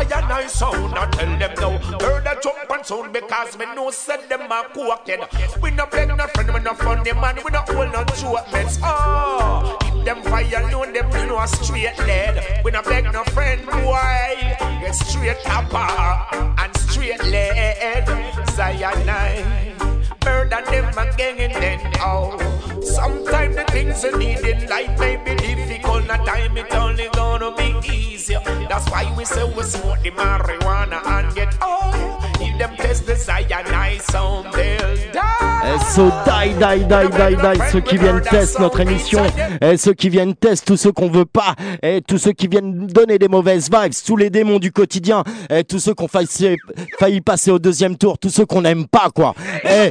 [0.04, 1.78] Zion High sound, I tell them no.
[1.98, 5.62] Heard that jump and sound because me know said them a cooked.
[5.62, 8.78] We no beg no friend, we no funny man, we no hold no joke mates.
[8.82, 12.62] Oh, ah, if them fire alone, them you know straight lead.
[12.64, 14.56] We no beg no friend, boy.
[14.80, 18.46] Get straight copper and straight lead.
[18.50, 19.95] Zion High.
[20.26, 22.36] Murder them again and then oh.
[22.82, 26.04] Sometimes the things you need in life may be difficult.
[26.08, 28.40] Not time it only gonna be easier.
[28.68, 32.18] That's why we say we smoke the marijuana and get oh.
[32.40, 35.55] If them test the Zion High sound, they'll die.
[35.68, 36.54] Eh, aux die,
[36.84, 39.20] die, ceux qui viennent tester notre émission,
[39.60, 42.86] et ceux qui viennent tester tous ceux qu'on veut pas, et tous ceux qui viennent
[42.86, 46.56] donner des mauvaises vibes, tous les démons du quotidien, et tous ceux qui ont failli,
[46.98, 49.34] failli passer au deuxième tour, tous ceux qu'on n'aime pas, quoi.
[49.64, 49.90] Et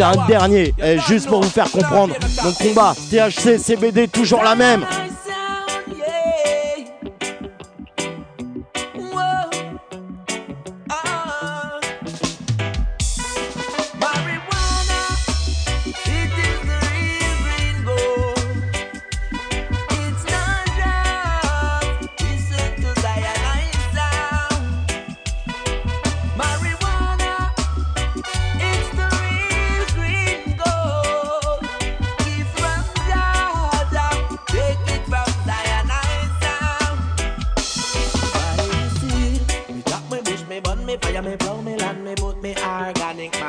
[0.00, 0.72] un dernier,
[1.06, 4.86] juste pour vous faire comprendre, mon combat, THC, CBD, toujours la même.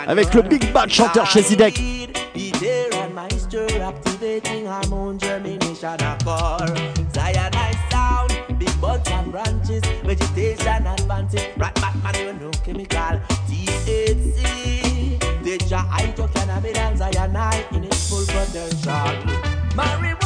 [0.07, 1.79] Avec le Big Bad chanteur chez Zidek.
[4.23, 6.65] activating hormone germination occur.
[7.13, 11.41] Cyanide sound, big buds and branches, vegetation advances.
[11.57, 13.19] Rat Batman, you know chemical.
[13.47, 19.13] THC, tetra hydrocannabinol cyanide in its full potential.
[19.75, 20.22] Marijuana,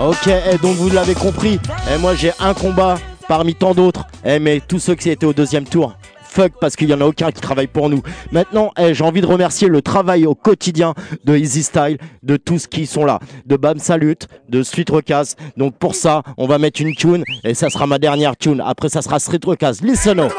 [0.00, 1.60] Ok, et donc vous l'avez compris,
[1.92, 2.96] et moi j'ai un combat
[3.28, 5.94] parmi tant d'autres, et mais tous ceux qui étaient au deuxième tour,
[6.28, 8.02] fuck parce qu'il y en a aucun qui travaille pour nous.
[8.32, 12.66] Maintenant, eh, j'ai envie de remercier le travail au quotidien de Easy Style, de tous
[12.66, 14.16] qui sont là, de Bam Salut,
[14.48, 15.36] de Street Recas.
[15.56, 18.62] Donc pour ça, on va mettre une tune, et ça sera ma dernière tune.
[18.66, 19.78] Après, ça sera Street Recas.
[19.80, 20.32] Listen up.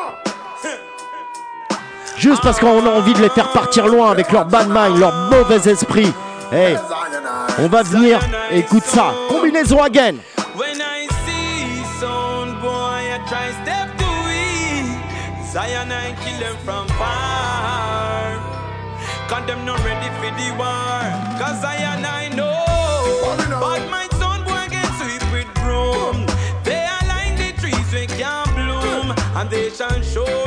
[2.17, 5.13] Juste parce qu'on a envie de les faire partir loin avec leur bad mind, leur
[5.31, 6.11] mauvais esprit.
[6.51, 6.77] Hey,
[7.57, 8.19] on va venir,
[8.51, 9.13] écoute ça.
[9.55, 10.17] Combinaison again.
[10.55, 11.83] When I see
[12.59, 14.05] boy, I try step to.
[15.45, 18.35] Zion, I kill them from far.
[19.29, 21.03] Cause them not ready for the war.
[21.39, 22.65] Cause Zion, I know.
[23.61, 24.07] But my
[24.43, 24.67] boy
[24.99, 26.25] sweep with broom.
[26.65, 26.85] They
[27.37, 29.15] the trees we can bloom.
[29.37, 30.44] And they shall surely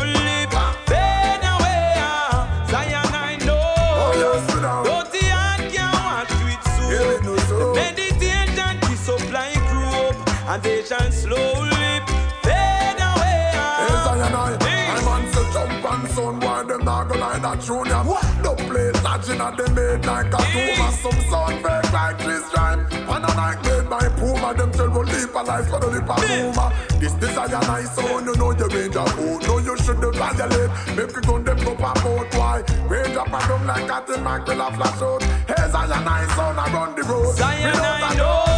[19.99, 20.91] at like a tumor.
[20.93, 22.87] Some sound fake like Chris Rhyme.
[22.91, 26.73] And a night made by Puma, them tell will leap a life lip of Puma.
[27.01, 29.43] This desire nice sound, you know you range of food.
[29.43, 30.71] No, you shouldn't violate.
[30.97, 32.63] Make you gun them up about why.
[32.89, 35.23] Range up and down like a tin man will a flash out.
[35.23, 37.35] Hey, Zion nice sound, I run the road.
[37.37, 38.58] Zion, I a know.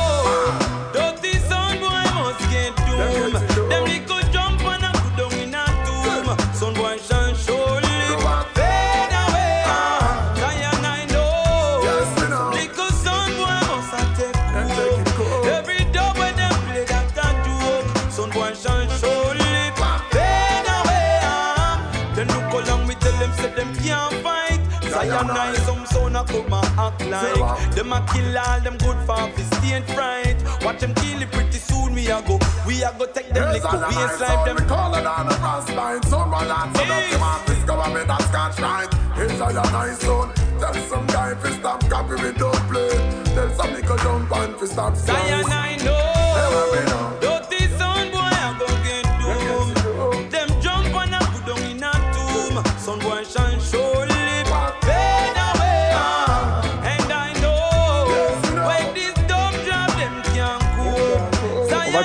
[27.11, 30.37] Like them a kill all them good for stage fright.
[30.63, 31.95] Watch them kill it pretty soon.
[31.95, 34.17] We a go, we a go take them Yes, lick and up, a we nice
[34.19, 34.57] slide them.
[34.57, 36.03] we call it on the cross line.
[36.05, 38.89] Someone land, so don't come and discover me that scotch right.
[39.17, 40.35] It's a nice sound.
[40.61, 42.91] Tell some guy fi stop copy we don't play.
[43.35, 45.53] Tell some little jump and fi stop Zion, songs.
[45.53, 45.97] I know.
[46.41, 47.20] Dirty sound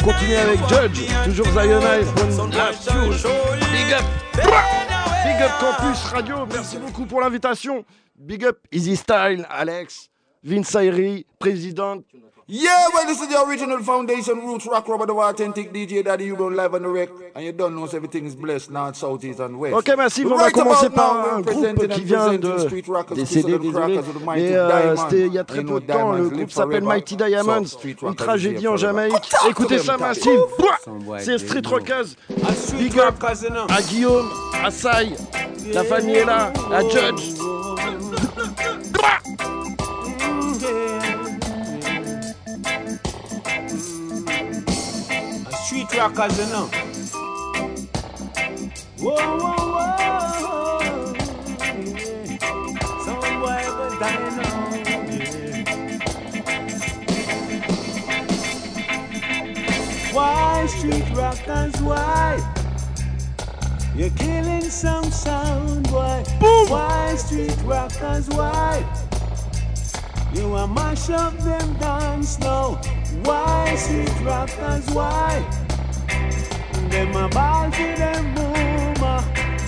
[0.05, 1.47] continuer avec Judge, toujours
[2.51, 3.09] last tune.
[3.71, 4.03] Big up,
[4.35, 7.83] Big up Campus Radio, merci beaucoup pour l'invitation.
[8.15, 10.11] Big up Easy Style, Alex,
[10.43, 12.03] Vince Ayri, président.
[12.47, 16.35] Yeah, well, this is the original foundation, Roots Rock Rubber, the authentic DJ Daddy You
[16.35, 19.23] Been live on the wreck, and you don't know so everything is blessed, north, south,
[19.25, 19.73] east, and west.
[19.75, 23.57] Ok, Massive, on va commencer par un groupe presenting qui vient de Street Rockers, décéder,
[23.57, 24.01] Peace of the désolé.
[24.35, 24.95] Mais euh, Diamond.
[25.09, 26.83] c'était il y a très peu de temps, le Diamonds groupe s'appelle.
[26.83, 28.77] Mighty Diamonds, une Rockers tragédie en.
[28.77, 29.33] Jamaïque.
[29.49, 29.97] Écoutez ça.
[29.97, 30.39] Massive,
[31.17, 31.61] c'est Street.
[31.65, 32.05] Rockers.
[32.55, 33.15] Street Big up
[33.69, 34.29] à Guillaume,
[34.63, 35.13] à Sai,
[35.73, 37.44] la famille est là, à Judge.
[45.97, 46.65] Rockers, you know.
[48.99, 51.13] Whoa, whoa, whoa.
[53.05, 53.63] Some boy
[53.99, 54.75] die now.
[55.09, 55.63] yeah.
[60.13, 61.81] Why street rockers?
[61.81, 62.53] Why?
[63.95, 66.23] You're killing some sound, boy.
[66.67, 68.27] Why street rockers?
[68.29, 68.83] Why?
[70.33, 72.81] You a mash up them dance now.
[73.23, 74.85] Why street rockers?
[74.89, 75.64] Why?
[76.95, 79.21] Them a ball for them boomer.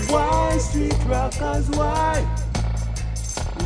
[0.08, 1.70] Why street rockers?
[1.72, 2.26] Why?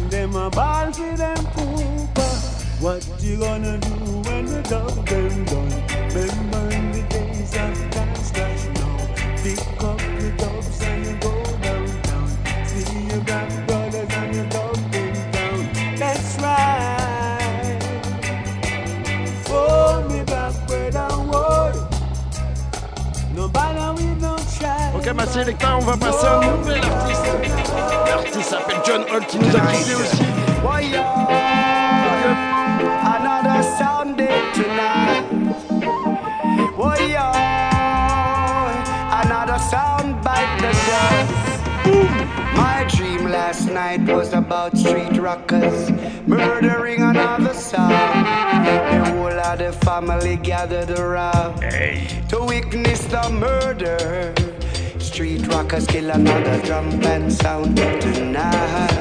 [0.10, 2.82] Them a ball for them pooper.
[2.82, 3.90] What you gonna do
[4.26, 5.70] when the dog them done?
[6.10, 8.98] Remember the days of dance now.
[9.44, 12.66] Pick up your dogs and you go downtown.
[12.66, 13.68] See your black
[25.04, 27.26] Ok, ma sélecteur, on va passer à un nouvel artiste.
[28.06, 30.22] L'artiste s'appelle John Holt qui nous a quittés aussi.
[33.04, 35.26] Another Sunday tonight.
[39.24, 41.32] Another sound bite the dust.
[42.56, 45.90] My dream last night was about street rockers
[46.28, 47.92] murdering another sound.
[48.66, 51.60] The whole of the family gathered around
[52.30, 54.51] to witness the murder.
[55.12, 58.92] Street rockers kill another drum band sound tonight.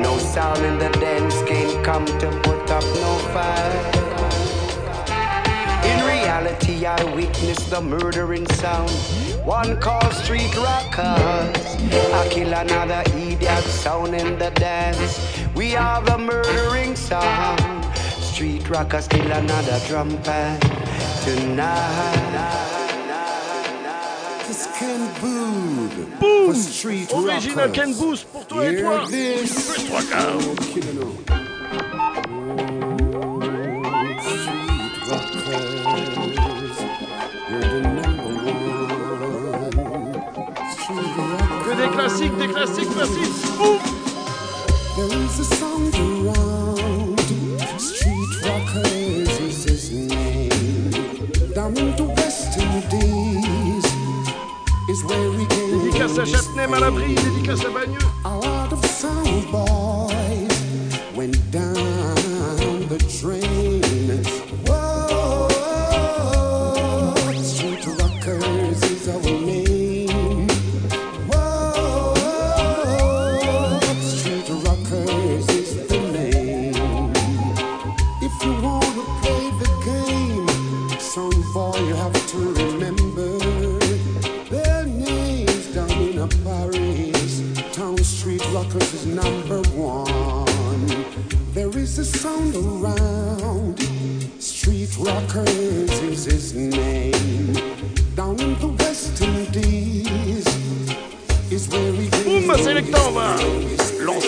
[0.00, 3.94] No sound in the dance can't come to put up no fight.
[5.90, 8.92] In reality, I witness the murdering sound.
[9.44, 11.66] One called street rockers.
[12.14, 15.18] I kill another idiot sound in the dance.
[15.56, 17.84] We are the murdering sound.
[18.22, 20.62] Street rockers kill another drum band
[21.24, 22.83] tonight.
[25.20, 26.54] Boom.
[26.54, 29.04] Street Original Ken Booth pour toi et toi.
[41.64, 43.34] Que des classiques, des classiques, classiques.
[44.96, 47.20] There is a song around.
[47.78, 49.90] Street Rockers is
[51.54, 52.58] Down to West
[55.06, 57.98] Dédicace à Châtenay, Malabry, dédicace à Bagneux.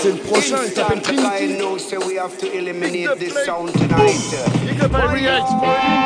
[0.08, 0.56] Le prochain.
[0.66, 1.58] Il s'appelle I Trinity.
[1.58, 4.20] know, so we have to eliminate this sound tonight.
[4.64, 5.98] Big up à Ria, it's for you.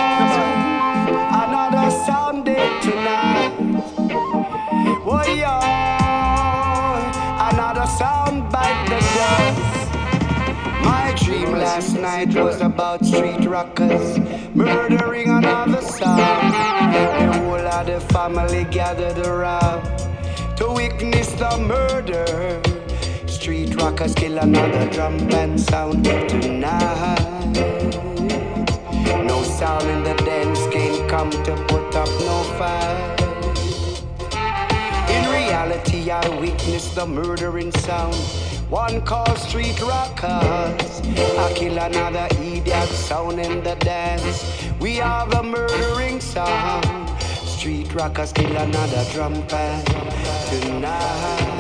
[1.32, 3.52] Another Sunday tonight.
[5.06, 5.60] Oh yeah,
[7.50, 9.58] another sound bite the dust.
[10.84, 14.18] My dream last night was about street rockers
[14.54, 16.52] murdering another sound.
[16.94, 19.84] The whole of the family gathered around
[20.56, 22.60] to witness the murder.
[23.26, 27.18] Street rockers kill another drum band sound tonight.
[29.24, 33.20] No sound in the dance can't come to put up no fight.
[35.10, 38.49] In reality, I witnessed the murdering sound.
[38.70, 41.00] One called street rockers.
[41.02, 44.44] I kill another idiot sound in the dance.
[44.78, 46.86] We have the murdering sound.
[47.20, 49.86] Street rockers kill another drum band
[50.48, 51.50] tonight.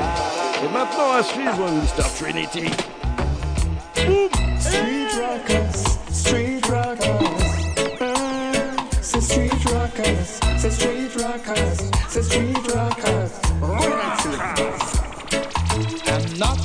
[0.62, 2.04] Et maintenant à suivre Mr.
[2.16, 2.70] Trinity.
[4.60, 5.89] Street rockers,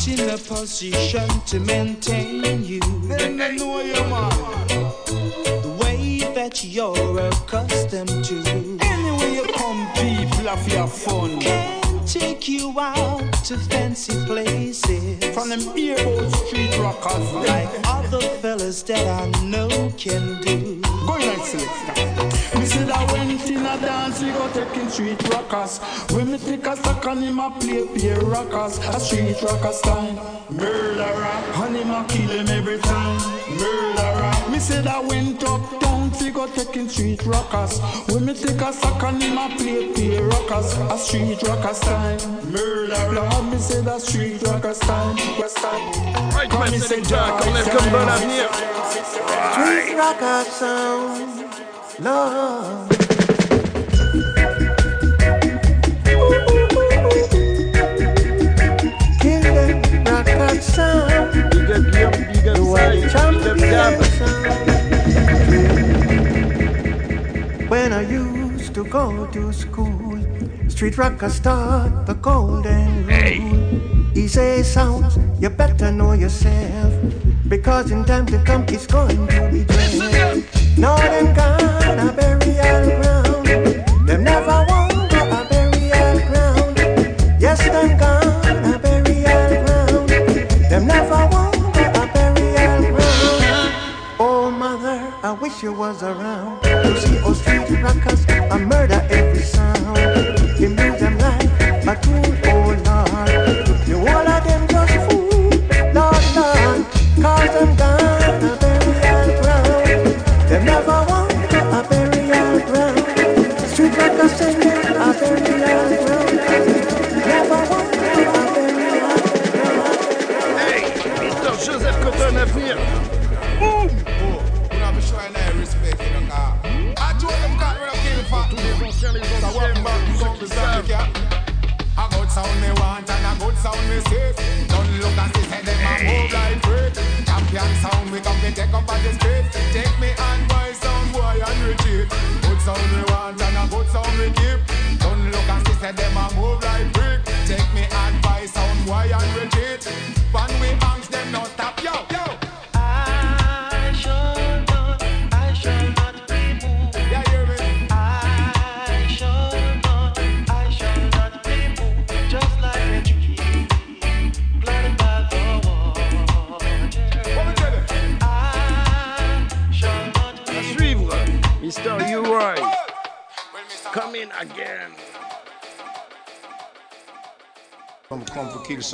[0.08, 2.80] in a position to maintain you.
[3.04, 4.30] Then they know you, man.
[4.68, 8.44] The way that you're accustomed to.
[8.82, 11.40] Anyway, you come, people of your fun.
[11.40, 15.26] Can't take you out to fancy places.
[15.34, 17.32] From them earboat street rockers.
[17.34, 20.82] Like other fellas that I know can do.
[20.82, 22.35] Go and select.
[22.54, 25.80] Me said I went in a dance, we go taking street rockers.
[26.12, 30.46] When me take a stock and him a play play rockers, a street rocker style.
[30.52, 31.06] Murderer,
[31.74, 33.20] him a kill him every time.
[33.58, 37.80] Murderer, me say that went up down, we go taking street rockers.
[38.10, 42.20] When me take a stock and him a play play rockers, a street rocker style.
[42.46, 45.16] Murderer, me say that street rocker style.
[45.40, 46.16] West style.
[46.36, 48.50] Right, man, c'est Jack, on lève comme bon avenir.
[49.54, 51.35] Street rocker sound,
[52.00, 52.90] Lord.
[59.22, 61.52] Kill them rocker sound.
[61.52, 64.00] Big up Guillaume, big up Sai, big up
[67.56, 67.70] Gab.
[67.70, 70.20] When I used to go to school,
[70.68, 74.18] street rocker start the golden rule.
[74.18, 76.94] Easy sounds, you better know yourself.
[77.48, 80.55] Because in time to come, it's going to be dread.
[95.28, 96.62] Oh you was around.
[96.62, 98.25] To see us street rockers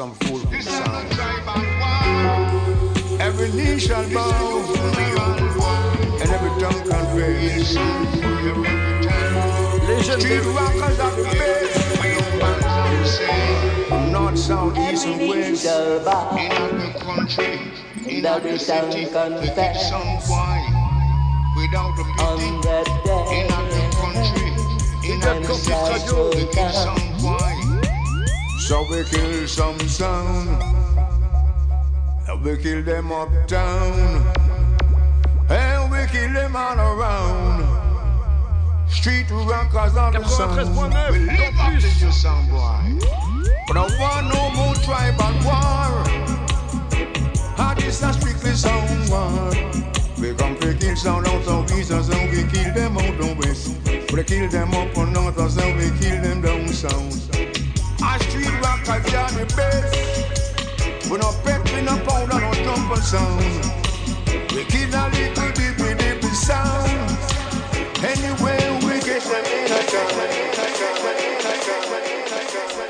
[0.01, 1.13] some fool from the sound.
[3.21, 4.65] Every knee shall bow,
[6.21, 7.67] and every tongue confess.
[10.09, 11.75] Street rockers are the best.
[14.11, 15.65] North, south, east, and west.
[18.09, 19.91] In the city, confess
[21.55, 23.41] Without a pity, on that day.
[23.41, 24.49] in the country,
[25.13, 26.73] in When the Christ will city, come.
[26.73, 27.50] some wine.
[28.67, 30.47] So we kill some sound.
[32.43, 34.25] We kill them uptown.
[35.49, 37.65] And we kill them all around.
[38.87, 40.75] Street rockers on the sound.
[40.75, 42.99] 93.9, We live up to you, sound boy.
[43.67, 46.05] But I want no more tribal war.
[47.57, 49.51] Heart is a strictly sound war.
[50.21, 52.29] We come to kill sound out of east and sound.
[52.29, 53.75] We kill them out of west.
[54.13, 55.77] We kill them up on north and sound.
[55.77, 57.60] We kill them down south.
[58.03, 61.09] A street rockers are the best.
[61.09, 63.41] We no pep, we no powder, no jump and sound.
[64.55, 66.89] We kill a little dippy dippy sound.
[68.03, 69.81] Anyway, we get them in a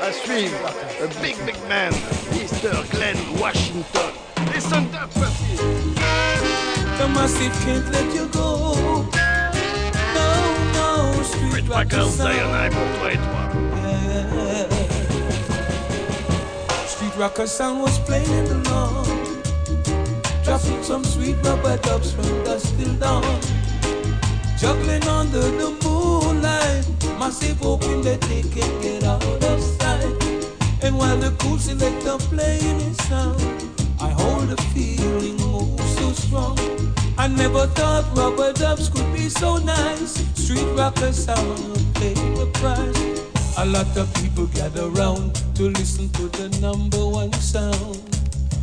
[0.02, 0.56] À suivre,
[1.00, 1.92] a big big man,
[2.32, 2.90] Mr.
[2.90, 4.12] Glenn Washington.
[4.52, 5.56] Listen to that, Papi.
[6.98, 8.74] The massive can't let you go.
[10.14, 10.28] No,
[10.74, 12.32] no, street Fred rocker Wacker, sound.
[12.32, 13.81] Zion, pour toi et toi.
[17.12, 19.04] Street rocker sound was playing in the lawn.
[20.44, 23.40] Dropping some sweet rubber dubs from dusk till dawn.
[24.58, 26.86] Juggling under the moonlight.
[27.18, 30.24] Massive hoping that they can get out of sight.
[30.82, 33.42] And while the cool selector playing his sound,
[34.00, 36.58] I hold a feeling oh so strong.
[37.18, 40.14] I never thought rubber dubs could be so nice.
[40.34, 43.58] Street rocker sound pay the price.
[43.58, 48.00] A lot of people gather round to listen to the number one sound.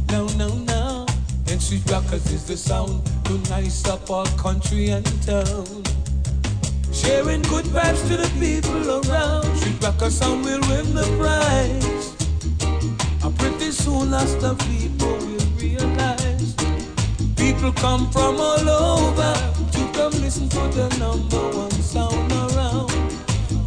[0.09, 1.05] Now, now, now.
[1.49, 5.65] And street rockers is the sound to nice up our country and town.
[6.91, 9.55] Sharing good vibes to the people around.
[9.57, 12.13] Street rocker sound will win the prize.
[13.23, 16.55] And pretty soon, lots of people will realize.
[17.35, 19.33] People come from all over
[19.73, 22.91] to come listen to the number one sound around.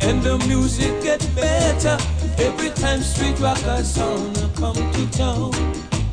[0.02, 1.98] And the music get better
[2.38, 5.52] every time street rocker sound come to town.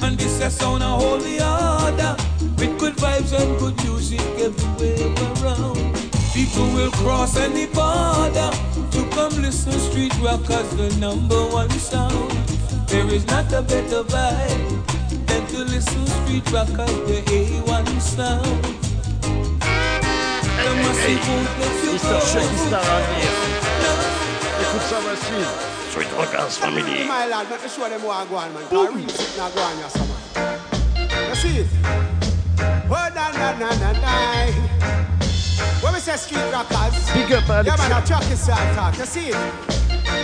[0.02, 2.16] And this a sound a holy order
[2.58, 5.08] with good vibes and good music everywhere
[5.44, 6.10] around.
[6.34, 8.52] People will cross any border
[8.92, 12.32] to come listen street rockers, the number one sound.
[12.88, 18.64] There is not a better vibe than to listen street rockers, the A1 sound.
[20.42, 22.10] The massive won't let you Mr.
[22.10, 22.20] go.
[22.26, 23.59] Shaggy Star
[24.80, 25.48] à venir.
[25.92, 26.16] Écoute ça, Massive.
[26.18, 27.04] Rockers Family.
[27.06, 28.64] My lad, let me show them what I go on, man.
[28.70, 30.10] Cause real shit not go on, yes, man.
[31.30, 31.68] You see it?
[32.90, 34.52] Oh, na, na, na, na, na.
[35.82, 37.68] When we say street rockers, Big up, Alex.
[37.68, 38.98] Yeah, man, I chuck it, start talk.
[38.98, 39.36] You see it?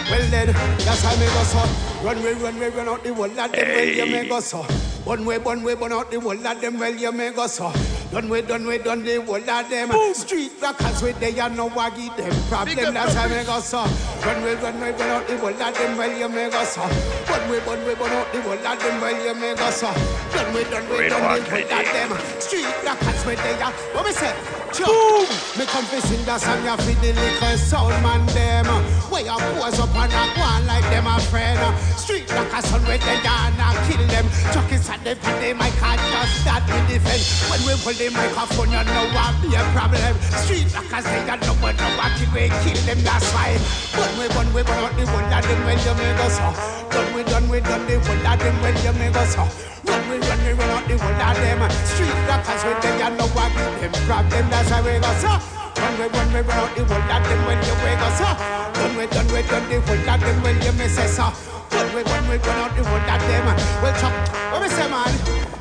[0.10, 0.48] Well then,
[0.80, 2.06] that's how me go so.
[2.06, 4.62] Run way, run way, run out the whole lot them well you may go so.
[5.04, 7.72] One way, one way, burn out the whole lot them well you may go so.
[8.12, 9.90] Done way, done way, done the whole lot them.
[9.90, 10.14] Boom.
[10.14, 12.94] Street rockers with they are no waggy them problem.
[12.94, 13.84] That's how me go so.
[14.26, 16.82] Run way, run way, burn out the whole lot them well you may go so.
[16.82, 19.92] One way, one way, burn out the whole lot them well you may go so.
[20.32, 22.42] Done way, done way, done the whole lot them.
[22.42, 23.72] Street rockers with they are.
[23.94, 24.34] What me say?
[24.76, 25.24] Boom!
[25.56, 28.68] Me come fi sing that song ya fi the little soul man them
[29.08, 31.56] Where you pose up and a go on like them a friend
[31.96, 35.54] Street a sun where they yarn and kill them Chuck is at the pan they
[35.56, 39.56] mic and just start to defend When we pull the microphone you know what be
[39.56, 40.16] a problem.
[40.44, 43.56] Street a say you know what no what kill we kill them that's why.
[43.96, 46.52] But we one we burn out the one that them when you make us so
[46.92, 49.44] Done we done we done the one that them when you make us so
[49.88, 51.62] Run we run we run out the whole of them.
[51.88, 55.65] Street rockers with them you know what give them problem that's how we go so
[55.78, 58.38] Run we run we out the whole of them when you wake us up.
[58.74, 61.34] Done we done we done the whole of them when you miss us up.
[61.72, 63.46] Run we run we run out the whole of them
[63.84, 64.14] Well chop,
[64.52, 65.12] what we say man?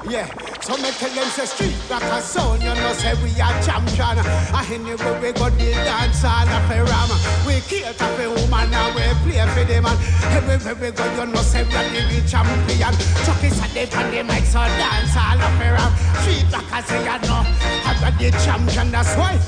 [0.07, 0.29] Yeah,
[0.61, 4.21] so me tell them say street rocker sound You know say we are champion.
[4.53, 7.11] I anyway we go the dance all of a ram.
[7.49, 9.99] We cater for woman and we play for them and
[10.37, 12.93] Everywhere we go you know say we are the champion.
[13.25, 15.91] Chuck is a day on the mic so dance all of a ram.
[16.21, 19.39] Street rocker say you know hotter than the champion, that's why.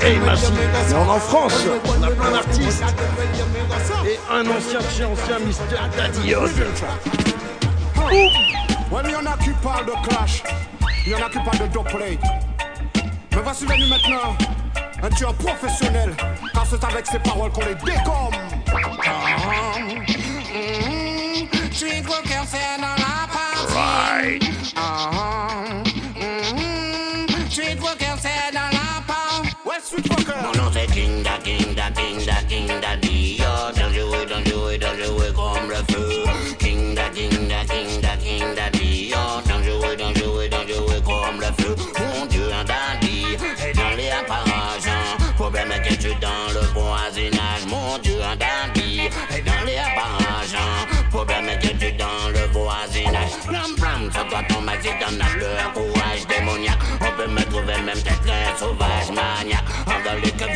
[0.00, 0.46] Hey, Massy,
[0.92, 2.82] on est en France, on a plein d'artistes
[4.04, 6.34] et un ancien de chez ancien, Mister Daddy
[8.90, 10.42] When y'en a qui parlent de clash,
[11.06, 12.24] y'en a qui parlent de doplate.
[13.32, 14.36] Mais voici venu maintenant.
[15.00, 16.12] Un tueur professionnel,
[16.52, 18.34] car c'est avec ses paroles qu'on les dégomme.
[21.70, 23.74] Street Walker, c'est dans la partie.
[23.76, 24.42] Right.
[24.74, 25.87] Ah, ah.
[30.86, 33.72] King da King da King da King da Dio.
[33.74, 36.24] Dangereux, dangereux, dangereux comme le feu.
[36.58, 39.18] King da King da King da King da Dio.
[39.48, 41.74] Dangereux, dangereux, dangereux comme le feu.
[41.98, 43.24] Mon Dieu, un dandy
[43.64, 44.92] est dans les parages.
[45.36, 47.66] Problème est que tu dans le voisinage.
[47.66, 49.00] Mon Dieu, un dandy
[49.34, 50.56] est dans les parages.
[51.10, 53.32] Problème est que tu dans le voisinage.
[53.46, 56.78] Blam blam, sur toi ton maxi donne le courage démoniaque.
[57.00, 58.18] On peut me trouver même tête
[58.58, 59.57] sauvage, maniaque.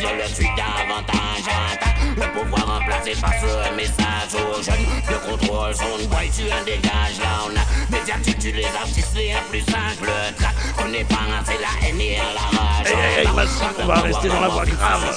[0.03, 1.95] Je suis davantage attaque.
[2.17, 4.85] Le pouvoir remplacé par ce message aux jeunes.
[5.09, 7.19] Le contrôle son boy, tu un dégage.
[7.19, 9.61] Là on a des attitudes, les artistes, les plus.
[9.61, 12.23] Le track, on est pas c'est la haine et la
[12.57, 12.87] rage.
[12.87, 15.15] Hey, hey, on va rester dans la voie grave.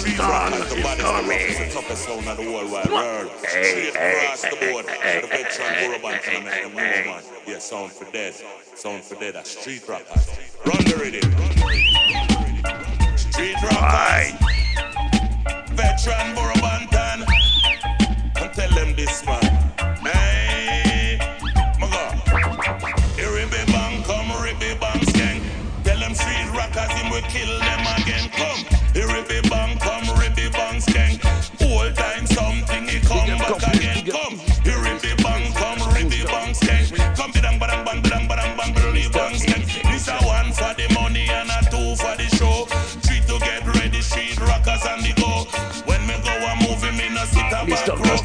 [0.00, 0.60] Is coming.
[3.44, 4.30] Hey, hey, hey.
[7.46, 8.34] Yeah, sound for dead.
[8.74, 9.46] Sound for dead.
[9.46, 10.28] Street rockers.
[10.64, 12.09] Run the rhythm.
[13.40, 14.34] Rockers.
[15.72, 16.40] Veteran.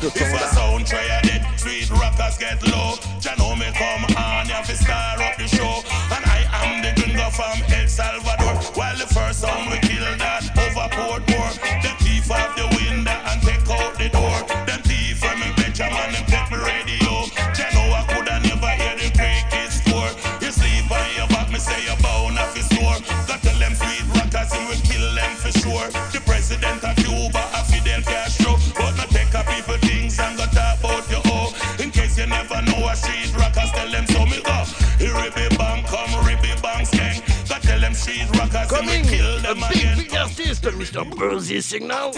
[0.05, 0.64] do tom
[40.67, 41.17] expect Mr.
[41.17, 42.13] Bursey signal.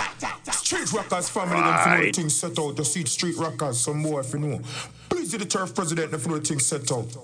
[0.51, 1.95] Street Rockaz family, right.
[1.95, 2.77] them for things set out.
[2.77, 4.61] You see Street Rockaz some more if you know.
[5.09, 7.11] Please do the turf president, the for things set out.
[7.13, 7.23] Go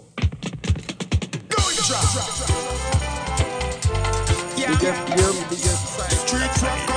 [1.88, 2.04] drop.
[4.58, 4.76] Yeah.
[6.10, 6.93] Street Rockaz.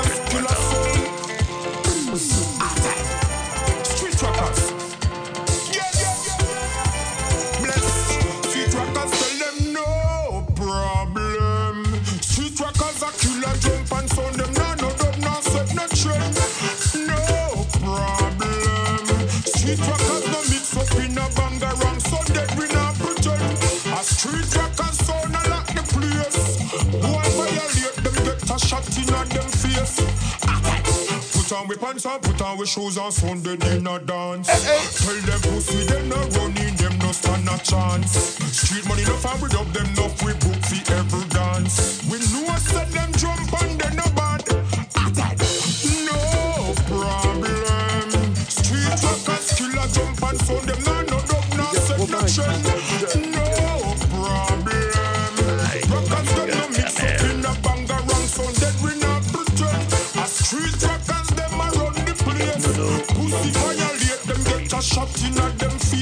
[31.77, 34.49] we pants and put on we shoes and Sunday they no dance.
[34.49, 35.21] Hey, hey.
[35.21, 38.13] Tell them pussy them not running, them no stand a chance.
[38.53, 42.03] Street money no fan we up them no free book for every dance.
[42.11, 43.13] We know I said them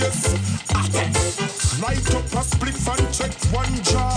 [0.05, 1.81] yes.
[1.81, 4.14] Light up a spliff and check one jar.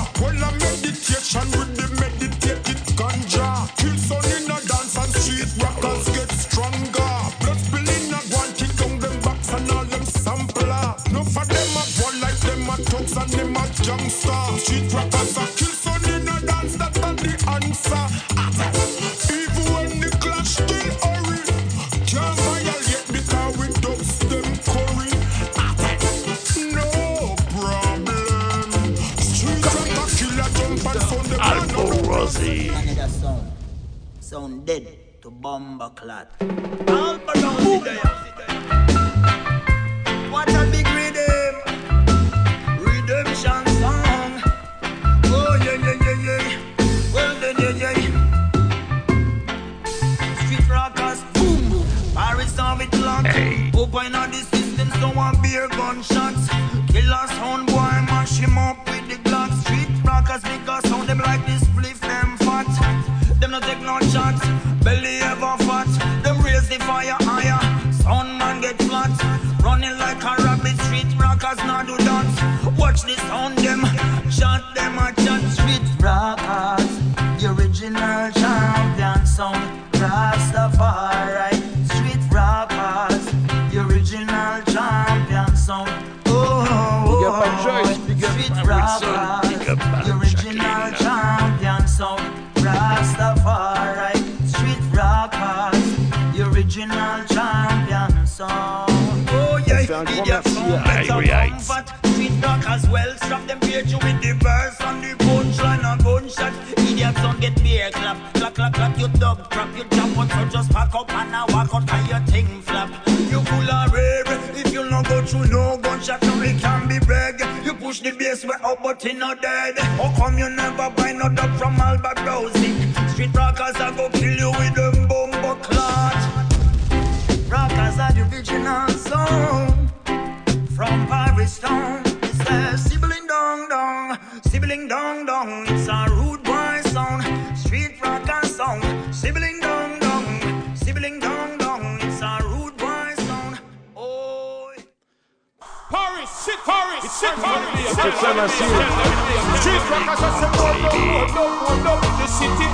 [152.27, 152.69] city.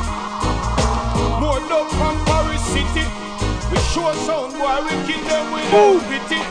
[1.39, 3.05] More love from Paris city.
[3.71, 6.41] We sure sound boy, we kill them with no pity.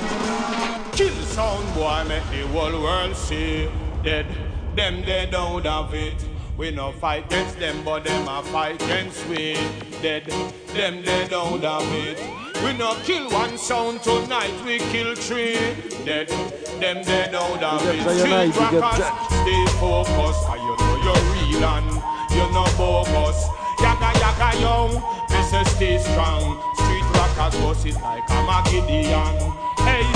[0.97, 3.69] Kill sound boy, make the whole world see.
[4.03, 4.27] Dead,
[4.75, 6.25] them they don't have it.
[6.57, 9.55] We no fight against them, but them a fight against we.
[10.03, 10.27] Dead,
[10.75, 12.19] them they don't have it.
[12.63, 15.55] We no kill one sound tonight, we kill three.
[16.05, 16.29] Dead,
[16.79, 18.03] them they don't have it.
[18.23, 19.05] Chill crackers,
[19.41, 23.49] stay focused, I you know you're real and you no bogus.
[23.80, 24.93] Yaga yaga young,
[25.28, 26.61] This is stay strong.
[26.76, 29.37] Street Rockaz bust it like I'm a Gideon.
[29.87, 30.07] Hey,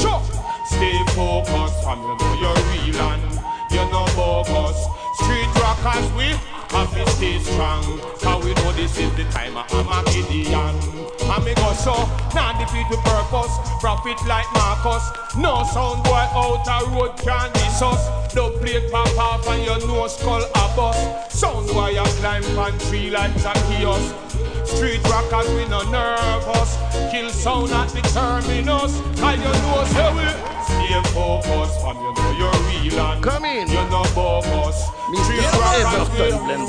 [0.00, 0.24] chop,
[0.66, 2.00] stay focused, fam.
[2.02, 3.32] You know you're real and
[3.70, 5.03] you no bogus.
[5.24, 6.28] Street Rockaz, we
[6.76, 7.82] have to stay strong.
[8.20, 10.76] How we know this is the time of Armageddon.
[11.24, 11.94] And me go so,
[12.34, 13.54] Not defeat the purpose.
[13.80, 15.04] Profit like Marcus.
[15.36, 18.34] No sound boy out a road can diss us.
[18.34, 21.32] No plate pop off and your nose call a bus.
[21.32, 24.33] Sound boy a climb pantry like Zacchaeus.
[24.64, 26.76] Street rockers we no nervous.
[27.10, 28.92] Kill sound at the terminus.
[29.20, 30.26] And you know say we
[30.66, 31.80] stay focused.
[31.84, 33.68] And you know you're real and Come in.
[33.68, 34.78] you're not bogus.
[35.24, 35.58] Street Mr.
[35.60, 36.68] rockers we Everton Blender,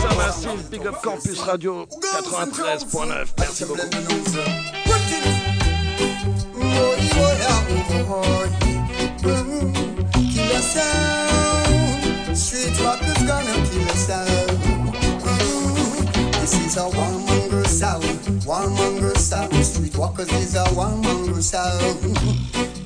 [0.00, 3.34] Sam Massive, Big Up Campus Radio 93.9.
[3.38, 3.90] Merci beaucoup.
[9.22, 12.36] Kill a sound.
[12.36, 14.41] Street rock is gonna kill a sound.
[16.72, 18.04] Is a warmonger sound.
[18.46, 19.52] Warmonger sound.
[19.62, 22.16] Street walkers is a warmonger sound.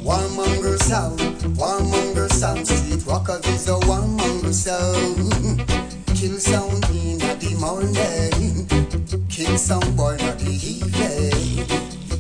[0.03, 1.21] Warmonger sound.
[1.57, 2.67] Warmonger sound.
[2.67, 5.61] Street walkers is a warmonger sound.
[6.17, 8.67] Kill sound in the morning.
[9.29, 11.67] Kill some boy not the evening.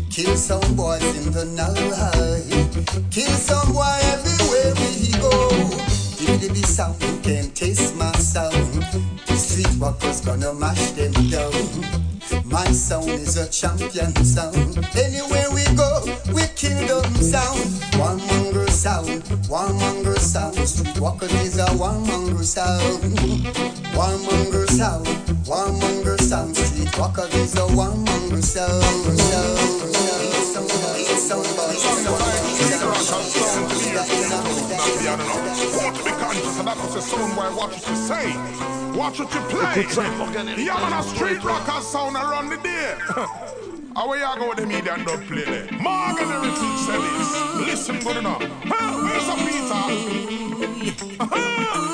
[0.09, 3.11] Kill some boys in the night.
[3.11, 5.16] Kill some boy everywhere we go.
[6.39, 8.85] Be sound, you can taste my sound.
[9.37, 11.53] Street walkers gonna mash them down.
[12.45, 14.77] My sound is a champion sound.
[14.95, 17.59] Anywhere we go, we kill them sound.
[17.99, 20.57] One mongrel sound, one mongrel sound.
[20.69, 20.97] Street
[21.43, 23.19] is a one mongrel sound.
[23.97, 25.09] One mongrel sound,
[25.47, 26.55] one mongrel sound.
[26.55, 28.83] Street walkers is a one mongrel sound.
[29.19, 30.69] sound, sound.
[30.69, 30.96] Sound,
[37.47, 38.37] to watch what you say.
[38.97, 39.87] Watch what you play.
[40.65, 42.97] Yeah, man, a street rocker sound around the day.
[43.95, 45.69] How you go with the media and don't play there?
[45.81, 47.33] Morgan this.
[47.55, 48.43] Listen good enough.
[48.43, 49.35] Where's the
[51.31, 51.86] Peter?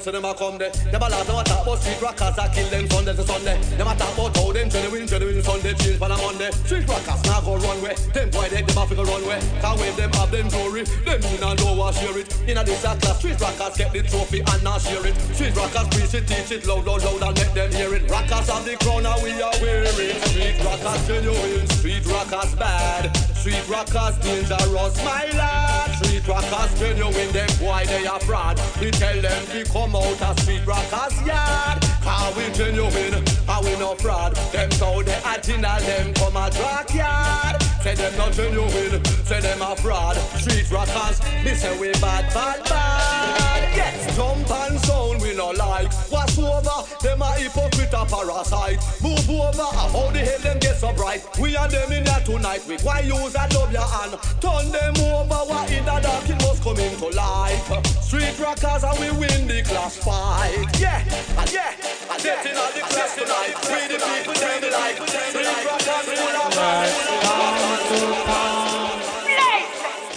[0.00, 0.70] There, see them a come there.
[0.70, 3.60] Them a them a talk about Street Rockaz a kill them Sunday to Sunday.
[3.76, 6.50] Them a talk about how them genuine, genuine Sunday change for a Monday.
[6.64, 7.94] Street Rockaz now go runway.
[8.16, 9.40] Them boy they them a figure runway.
[9.60, 10.84] Can't wave them have them glory.
[11.04, 12.28] Them in and lower share it.
[12.48, 15.16] In a this a class, Street Rockaz get the trophy and not share it.
[15.36, 18.08] Street Rockaz preach it, teach it loud, loud, loud and make them hear it.
[18.08, 20.16] Rockers have the crown and we are wearing.
[20.32, 23.19] Street Rockaz genuine, Street Rockaz bad.
[23.40, 25.94] Street Rockaz dangerous, my lad.
[25.96, 28.60] Street Rockaz genuine, them boy they are fraud.
[28.78, 31.80] We tell them to come out of Street Rockaz yard.
[32.02, 34.36] Cause we genuine, and we no fraud.
[34.52, 37.62] Them so they original, them come a track yard.
[37.82, 40.16] Say them not genuine, say them a fraud.
[40.38, 43.74] Street Rockaz, they say we bad, bad, bad.
[43.74, 45.90] Yes, jump and sound we no like.
[46.10, 46.84] What's over?
[47.02, 48.80] Them a hypocrite a parasite.
[49.02, 51.24] Move over, ah, ah, how the hell them get so bright?
[51.40, 52.60] We and them in there tonight.
[52.68, 54.12] We why use a dub your hand?
[54.44, 57.56] Turn them over, what in the dark it must come into light.
[58.04, 60.68] Street Rockaz and we win the class fight.
[60.78, 61.72] Yeah, and yeah,
[62.12, 63.56] and getting all the class tonight.
[63.72, 65.00] We the people them they like.
[65.08, 66.52] Street Rockaz full of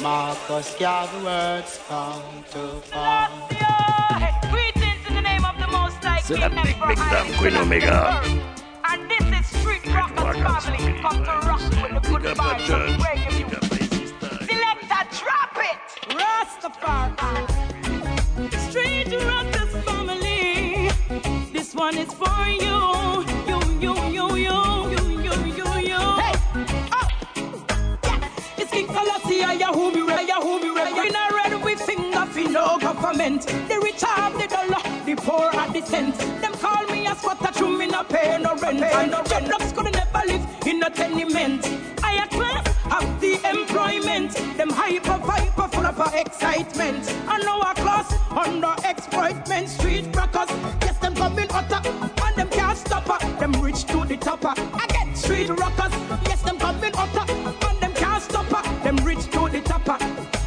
[0.02, 3.32] Marcus Garvey words come to pass.
[4.52, 7.10] Greetings in the name of the Most High C'est la King big, and big for
[7.10, 8.63] dame highest Queen and Omega.
[11.04, 13.90] Come to rock with the good vibes of the reggae music.
[14.48, 15.78] Selector, drop it.
[16.16, 17.46] Rastafari.
[18.70, 20.90] Street Rockaz family.
[21.52, 22.80] This one is for you.
[23.50, 24.58] You, you, you, you,
[24.94, 26.00] you, you, you, you.
[26.22, 26.36] Hey.
[26.94, 27.08] Oh.
[28.06, 28.30] Yeah.
[28.58, 30.94] It's King Selassie, I who be ready, who be ready.
[30.94, 33.46] We not ready with finger for no government.
[33.68, 36.18] The rich have the dollar, the poor have the cent.
[36.40, 38.82] Them call me a squatter, true me not pay no rent.
[38.82, 39.73] And no dreadlocks could never
[40.94, 41.66] tenement.
[42.00, 44.34] Higher class have the employment.
[44.58, 47.10] Them hyper, hyper, full of uh, excitement.
[47.28, 49.70] And our class under exploitment.
[49.70, 50.50] Street Rockaz,
[50.82, 51.82] yes, them coming hotter.
[52.26, 53.40] And them can't stop her.
[53.40, 54.52] Them rich to the topper.
[54.52, 55.16] Again, uh.
[55.16, 55.92] Street Rockaz,
[56.28, 57.32] yes, them coming hotter.
[57.68, 58.84] And them can't stop her.
[58.84, 59.98] Them rich to the topper.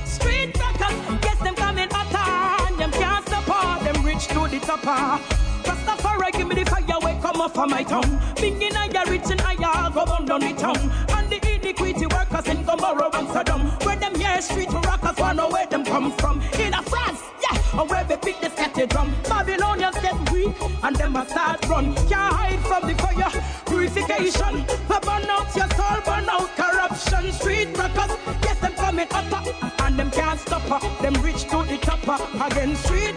[0.05, 2.66] Street Rockaz, yes, them coming hotter.
[2.68, 3.85] And them can't stop her.
[3.85, 5.23] Them rich to the topper.
[5.64, 8.20] Rastafari, give me the fire, wake come off of my tongue.
[8.36, 9.55] Big in I rich and I
[9.97, 10.77] go on down the town.
[11.16, 13.62] And the iniquity workers in Gomorrah and Sodom.
[13.85, 16.43] Where them here Street Rockaz wanna where them come from.
[16.60, 19.14] In a France, yeah, or where they beat the scattered drum.
[19.28, 20.55] Babylonians get weak
[20.85, 21.94] and them a start run.
[22.10, 23.32] Can't hide from the fire,
[23.66, 24.55] purification.
[24.89, 27.32] Burn out your soul, burn out corruption.
[27.32, 28.12] Street Rockaz,
[28.44, 29.43] yes, them coming hotter.
[29.85, 32.18] And them can't stop her, them reach to the topper.
[32.20, 33.15] Uh, again, street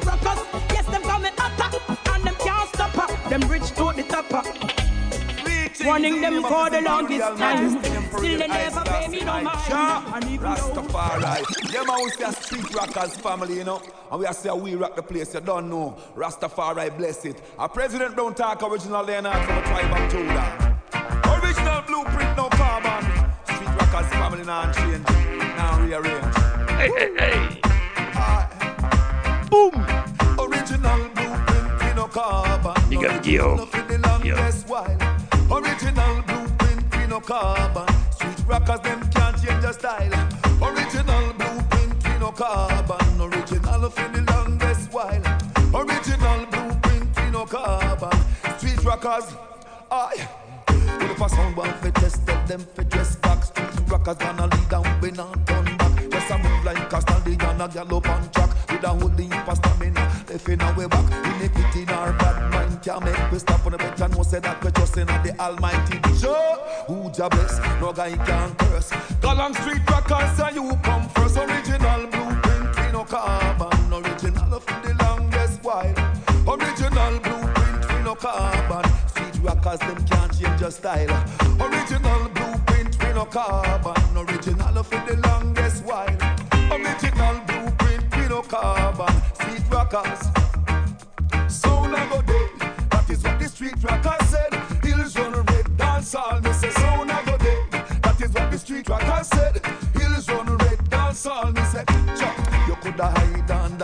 [5.90, 7.82] Warning them for the longest time.
[7.82, 10.14] Still they never pay me no mind.
[10.14, 11.74] And even though Rastafari.
[11.74, 13.82] Yeah, man, we say a Street Rockaz family, you know.
[14.12, 15.98] And we are say we rock the place, you don't know.
[16.16, 17.42] Rastafari bless it.
[17.58, 20.80] Our president don't talk original there not from the tribe of Judah.
[21.42, 23.04] Original blueprint, no carbon.
[23.46, 25.08] Street Rockaz family now change,
[25.58, 26.36] now rearrange.
[26.78, 27.60] Hey, hey, hey.
[29.50, 29.74] Boom.
[30.38, 32.92] Original blueprint, no carbon.
[32.92, 33.68] You got Gio.
[33.68, 34.99] For
[37.22, 37.88] carbon.
[38.12, 40.14] Street Rockaz, them can't change your style.
[40.62, 43.22] Original blueprint, we no carbon.
[43.22, 45.24] Original for the longest while.
[45.74, 48.18] Original blueprint, we no carbon.
[48.58, 49.36] Street Rockaz,
[49.92, 50.28] aye.
[50.68, 53.44] Well, if a sound one fi test, tell them fi dress back.
[53.44, 56.10] Street Rockaz gonna lead and we not turn back.
[56.10, 58.50] Just a move like a stallion, a gallop on track.
[58.70, 61.26] With a whole heap of stamina, left in our way back.
[61.36, 63.99] Iniquity in our bad mind can't make we stop on the better.
[64.30, 65.98] Say that we trust in the Almighty.
[66.20, 68.92] Sure, who ja bless, no guy can curse.
[69.22, 71.36] Go along Street Rockaz, so you come first.
[71.36, 73.92] Original blueprint, we no carbon.
[73.92, 75.96] Original for the longest while.
[76.46, 78.92] Original blueprint, we no carbon.
[79.08, 81.10] Street Rockaz, them can't change your style.
[81.60, 84.16] Original blueprint, we no carbon.
[84.16, 86.06] Original for the longest while.
[86.72, 89.10] Original blueprint, we no carbon.
[89.34, 90.39] Street Rockaz.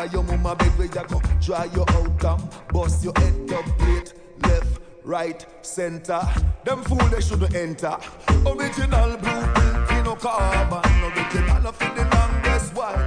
[0.05, 1.21] Hide your mama bed where you go.
[1.41, 4.13] Dry your out and bust your head up plate.
[4.43, 6.21] Left, right, center.
[6.63, 7.97] Them fool they shouldn't enter.
[8.45, 10.85] Original blueprint, we no carbon.
[11.01, 13.01] Original for the longest while.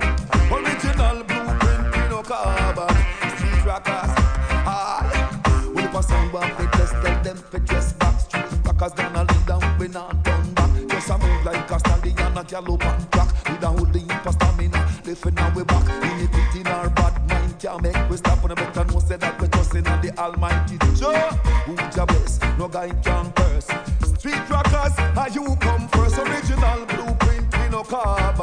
[0.50, 2.88] Original blueprint, we no carbon.
[3.36, 4.14] Street Rockaz,
[4.66, 5.70] ah.
[5.72, 8.18] Well, if a sound one fi test, tell them fi dress back.
[8.18, 10.88] Street Rockaz gonna lead down, we not turn back.
[10.88, 13.28] Just a move like a stallion, a gallop and track.
[13.48, 15.86] With a whole heap of stamina, lifting our way back.
[16.02, 16.47] Iniquity
[20.18, 20.78] Almighty.
[20.96, 21.12] Joe,
[21.66, 23.68] who ja bless, no guy can curse.
[24.18, 26.18] Street Rockaz, how you come first?
[26.18, 28.37] Original blueprint, we no carbon.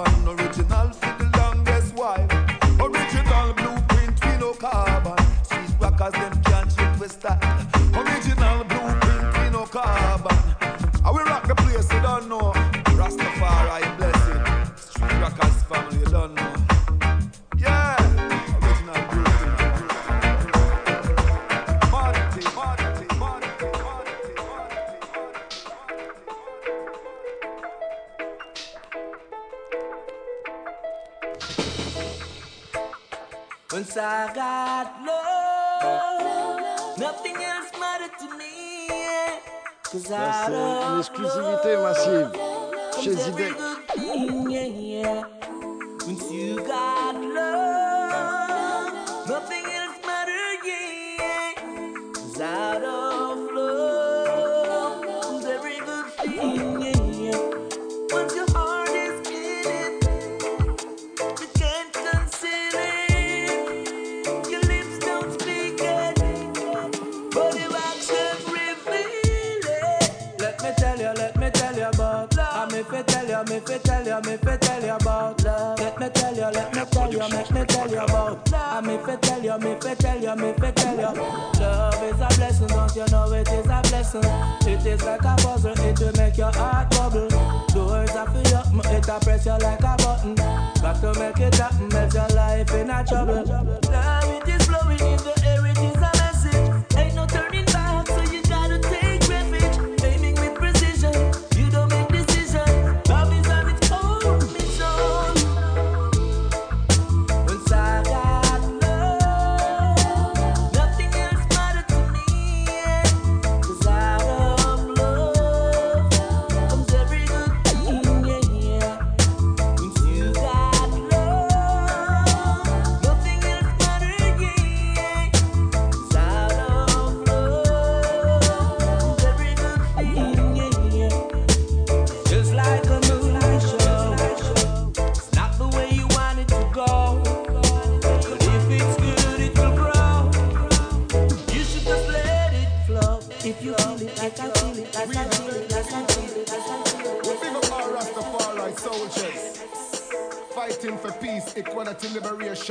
[91.02, 94.15] Got to make it happen, else your life in a trouble.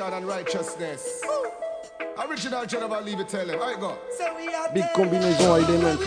[0.05, 1.23] Liberation, and righteousness.
[2.29, 3.61] Original Geneva, leave it tell him.
[3.61, 3.97] I go.
[4.73, 5.99] Big combinaison à Element.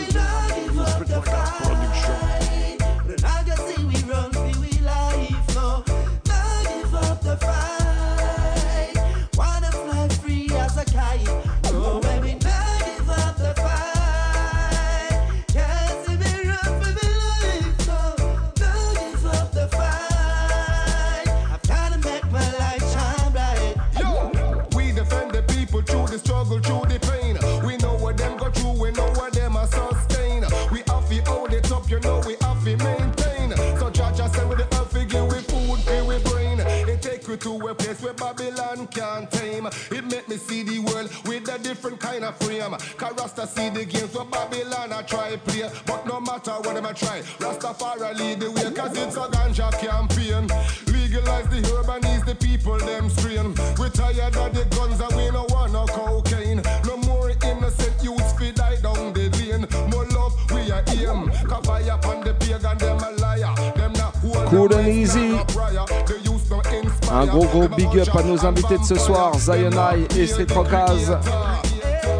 [67.78, 71.16] Big up à nos invités de ce soir, Zionai et Street Rockaz.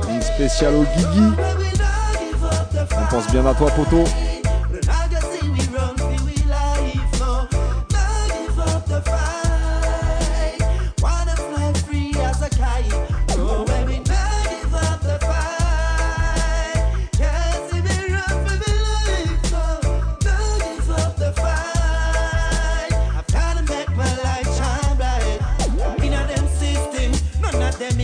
[0.09, 1.33] Une spéciale au Guigui.
[2.93, 4.05] On pense bien à toi, poteau.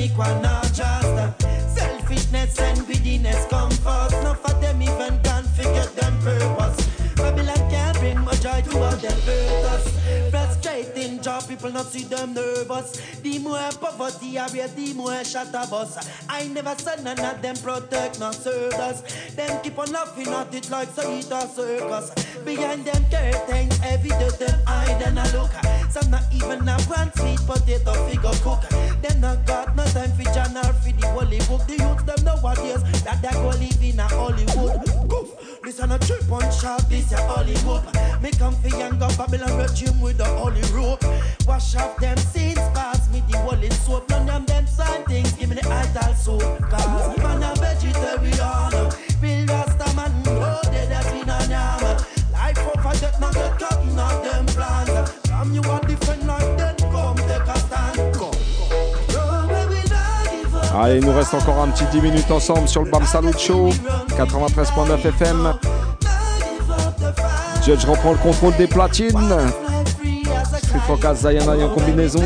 [0.05, 0.81] Equal, not just.
[0.81, 1.33] Uh,
[1.75, 4.13] selfishness and greediness come first.
[4.23, 6.87] None of them even can forget them purpose.
[7.17, 9.19] Babylon can't bring much joy to all them
[9.75, 9.85] us.
[10.31, 13.01] Frustrating job, people not see them nervous.
[13.23, 15.93] The more poverty I read, the more shatter bus.
[16.29, 19.03] I never said none of them protect, not serve us.
[19.35, 22.11] Them keep on laughing at it like so it a circus.
[22.45, 25.74] Behind them curtains, every day them hide and a look.
[25.95, 28.63] Some not even a one sweet potato figure cook.
[29.01, 31.65] Them not got no time for journal for the holy book.
[31.69, 34.83] The youth them nowadays that they go live in a Hollywood.
[35.09, 35.63] Goof.
[35.65, 37.85] Listen a trip on sharp, this a Hollywood.
[38.21, 41.05] Me come for younger Babylon regime with the holy rope.
[41.47, 44.11] Wash off them sins, pass me the holy soap.
[44.11, 46.43] None of them sign things, give me the idol soap.
[46.71, 48.74] Cause man a vegetarian,
[55.45, 56.23] From you different
[56.57, 58.17] then come take a stand.
[60.75, 63.69] Allez, il nous reste encore un petit 10 minutes ensemble sur le Bam Salut Show,
[64.17, 65.53] 93.9 FM.
[67.63, 69.37] Judge reprend le contrôle des platines.
[70.63, 72.25] Street Rockaz, Zayana en combinaison.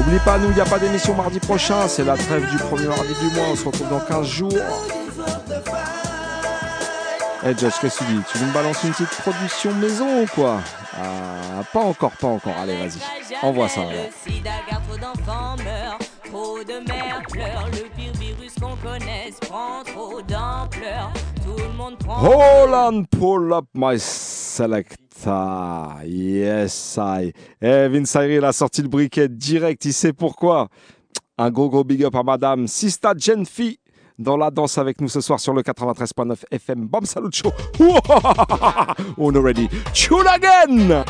[0.00, 1.86] Oublie pas, nous, il n'y a pas d'émission mardi prochain.
[1.86, 3.46] C'est la trêve du premier mardi du mois.
[3.52, 4.50] On se retrouve dans 15 jours.
[7.44, 10.26] Eh Judge, qu'est-ce que tu dis Tu veux me balancer une petite production maison ou
[10.26, 10.60] quoi
[10.96, 12.54] Ah, pas encore, pas encore.
[12.56, 13.00] Allez, vas-y.
[13.44, 13.80] Envoie ça.
[13.80, 17.68] Le sida, car trop d'enfants meurent, trop de mères pleurent.
[17.72, 21.12] Le pire virus qu'on connaisse prend trop d'ampleur.
[21.44, 22.20] Tout le monde prend.
[22.22, 24.96] Hold on, pull up my selector.
[26.04, 27.32] Yes, I.
[27.60, 30.68] Eh, Vince Ayri, il a sorti le briquet direct, il sait pourquoi.
[31.38, 33.80] Un gros gros big up à madame Sista Genfi
[34.22, 36.86] dans la danse avec nous ce soir sur le 93.9 FM.
[36.86, 37.52] Bam salut show.
[39.18, 39.68] On already.
[39.92, 41.04] Tune again.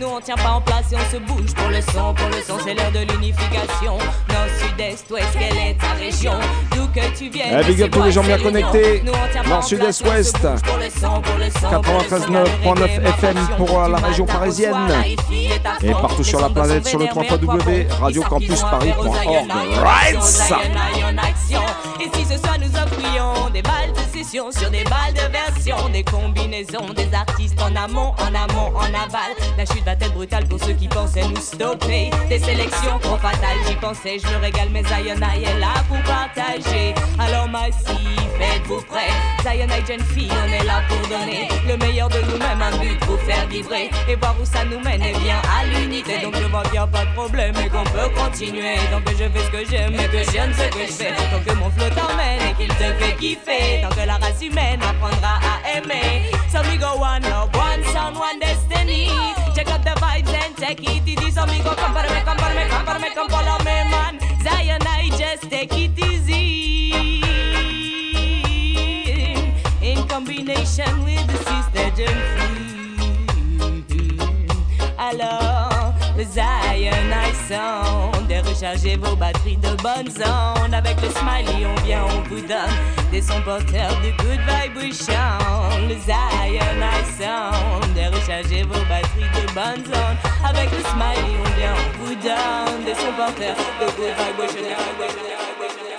[0.00, 2.40] Nous on tient pas en place et on se bouge pour le son, pour le
[2.42, 3.98] son, c'est l'heure de l'unification.
[4.30, 6.32] Nord, sud-est, ouest, quelle est ta région
[6.70, 7.60] D'où que tu viennes.
[7.60, 9.02] Eh, big up tous les gens bien connectés.
[9.46, 10.38] Nord, sud, est, ouest.
[10.40, 13.98] bouge pour le son, pour le son, pour le son, 93.9 FM pour euh, la
[13.98, 14.74] région parisienne
[15.82, 19.52] et partout sur la planète sur le www.radiocampusparis.org.
[19.82, 20.16] Right.
[22.00, 23.92] Et si ce soir nous offrions des balles
[24.24, 29.32] sur des balles de version, des combinaisons, des artistes en amont, en amont, en aval.
[29.56, 32.10] La chute va être brutale pour ceux qui pensaient nous stopper.
[32.28, 36.94] Des sélections trop fatales, j'y pensais, je me régale, mais Zayona est là pour partager.
[37.18, 37.96] Alors massif,
[38.40, 39.10] êtes-vous prêts
[39.42, 43.18] Zayona jeune fille, on est là pour donner le meilleur de nous-mêmes, un but pour
[43.20, 46.20] faire vibrer et voir où ça nous mène, et bien à l'unité.
[46.22, 48.76] Donc je vois qu'il n'y a pas de problème et qu'on peut continuer.
[48.92, 51.14] Donc je fais ce que j'aime et que j'aime ce que je fais.
[51.14, 53.80] Tant que mon flow t'emmène et qu'il te fait kiffer.
[53.82, 56.30] Tant que la race humaine apprendra à aimer.
[56.50, 59.08] So we go one love, one sound, one destiny.
[59.54, 61.30] Check out the vibes and take it easy.
[61.30, 63.76] So we go come for me, come for me, come for me, come follow me,
[63.92, 64.18] man.
[64.42, 67.22] Zion, I just take it easy.
[69.80, 72.48] In combination with the sister Jennifer.
[74.98, 78.19] Alors, le Zion High Sound,
[78.50, 80.74] rechargez vos batteries de bonnes ondes.
[80.74, 82.76] Avec le smiley, on vient, on vous donne
[83.10, 85.14] des sons porteurs de good vibration.
[85.88, 90.18] Le Zion I Sound, rechargez vos batteries de bonnes ondes.
[90.44, 95.89] Avec le smiley, on vient, on vous donne des sons porteurs de good vibration.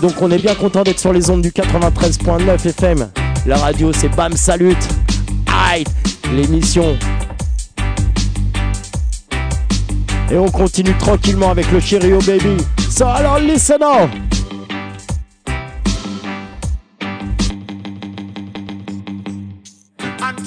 [0.00, 3.08] Donc on est bien content d'être sur les ondes du 93.9 FM.
[3.44, 4.76] La radio c'est Bam Salut.
[5.68, 5.84] Aïe,
[6.32, 6.96] l'émission.
[10.30, 12.56] Et on continue tranquillement avec le Cheerio Baby.
[12.90, 14.10] So alors listen up.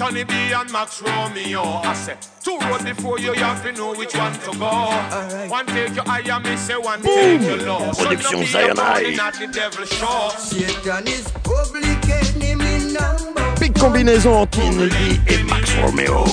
[0.03, 1.61] Anthony B and Max Romeo.
[1.63, 5.47] I say, two road before you, you have to know which one to go.
[5.47, 7.89] One take your eye and me say one take your low.
[7.93, 10.30] Production Zion you're not the devil show.
[10.38, 16.25] Satan is public enemy number Big combinaison entre Kennedy et Max Romeo.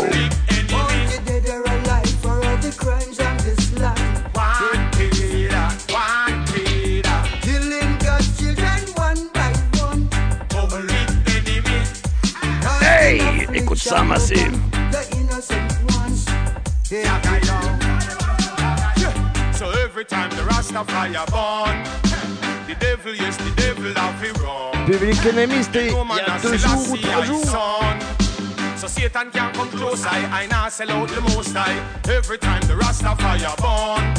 [13.90, 14.58] Hey, écoute ça, Massive.
[14.92, 16.26] The innocent ones.
[16.90, 17.20] Yeah,
[19.52, 21.82] So every time the Rastafari born,
[22.68, 24.72] the devil, yes, the devil have it wrong.
[24.86, 27.44] Public Enemy, c'était il y a deux jours ou trois I jours.
[27.44, 27.98] son.
[28.76, 31.76] So Satan can't come close, I, I now sell out the most high.
[32.08, 34.14] Every time the Rastafari born,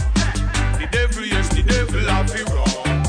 [0.80, 3.06] the devil, yes, the devil have it wrong.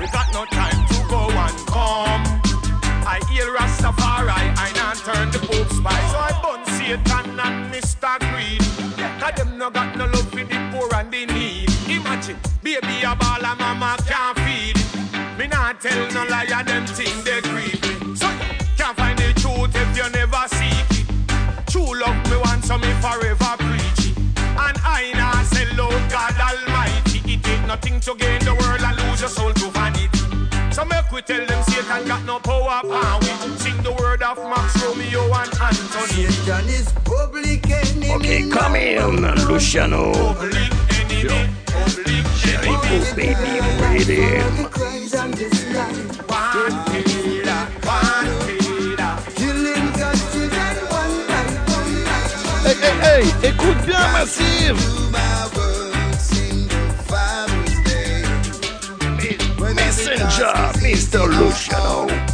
[0.00, 2.53] We got no time to go and come.
[3.06, 5.98] I heal Rastafari, I now turn the Pope spy.
[6.10, 8.18] So I burn Satan and Mr.
[8.32, 8.60] Greed.
[9.20, 11.68] Cause them no got no love for the poor and the need.
[11.88, 14.76] Imagine, baby a ball and mama can't feed.
[15.38, 18.16] Me not tell no lie, them thing they grieve me.
[18.16, 18.28] So
[18.78, 21.06] can't find the truth if you never seek it.
[21.66, 24.16] True love me want so me forever preach it.
[24.64, 27.20] And I now sell out God Almighty.
[27.34, 30.08] It take nothing to gain the world and lose your soul to vanity.
[30.72, 33.18] So make we tell them Satan got no power power.
[33.20, 36.26] We sing the word of Max Romeo and Anthony.
[36.26, 40.12] Satan is public enemy Ok, come in, Luciano.
[42.40, 44.64] Jericho, baby, rhythm.
[44.70, 46.10] crimes on this land.
[49.36, 51.94] Killing God's children one by one.
[52.64, 54.78] Hey, hey, hey, écoute bien, Massive.
[59.74, 61.26] Messenger, Mr.
[61.28, 62.33] Luciano.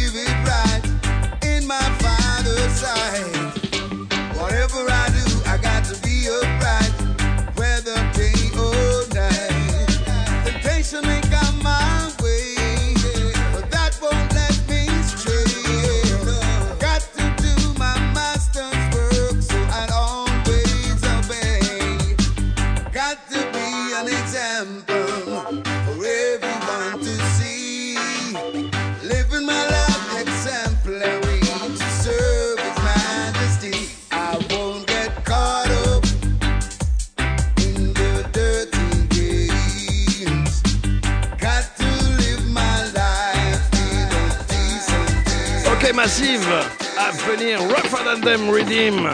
[46.11, 46.53] massive
[46.97, 49.07] à venir Rougher Than Them Redeem,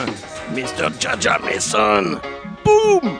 [0.51, 0.89] Mr.
[0.99, 2.19] Jaja Mason.
[2.63, 3.19] Boom!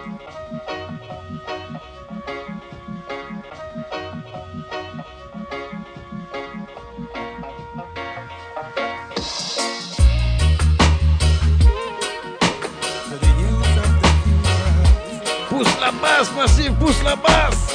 [15.49, 17.66] Pousse la basse, massive, pousse la basse!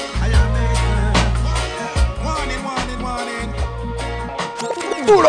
[5.12, 5.26] pull.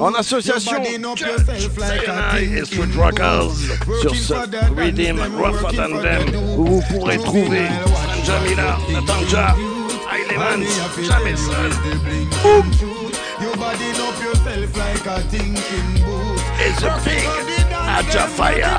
[0.00, 0.82] En association
[4.00, 4.34] sur ce
[4.76, 5.84] Rhythm Rougher
[6.56, 7.68] vous pourrez trouver
[8.24, 9.56] Sanjamila, Natanja,
[10.12, 10.66] Ailemans,
[11.02, 11.70] Jamison.
[12.42, 12.66] Boom!
[13.40, 15.88] You body up yourself like a thinking.
[16.60, 16.82] It's
[18.36, 18.78] Fire.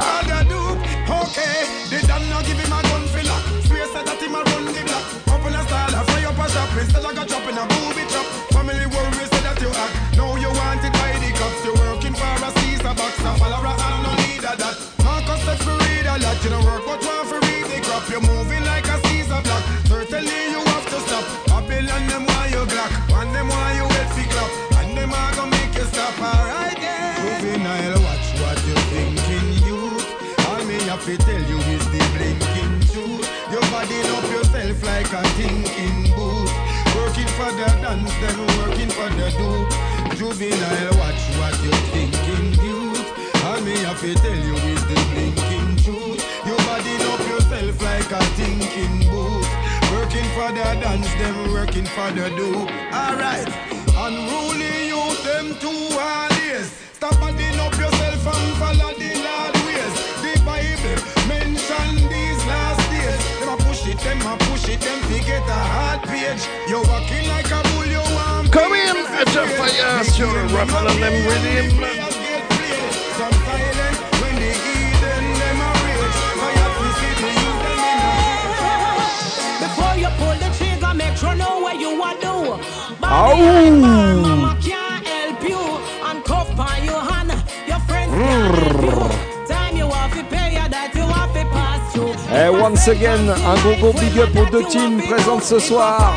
[95.50, 96.14] ce soir.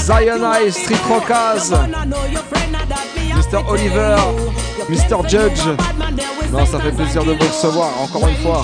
[0.00, 1.74] Zion Eye, Street Rockaz,
[3.36, 3.58] Mr.
[3.68, 4.16] Oliver,
[4.88, 5.28] Mr.
[5.28, 5.66] Judge.
[6.50, 8.62] Non, ça fait plaisir de vous recevoir, encore une fois.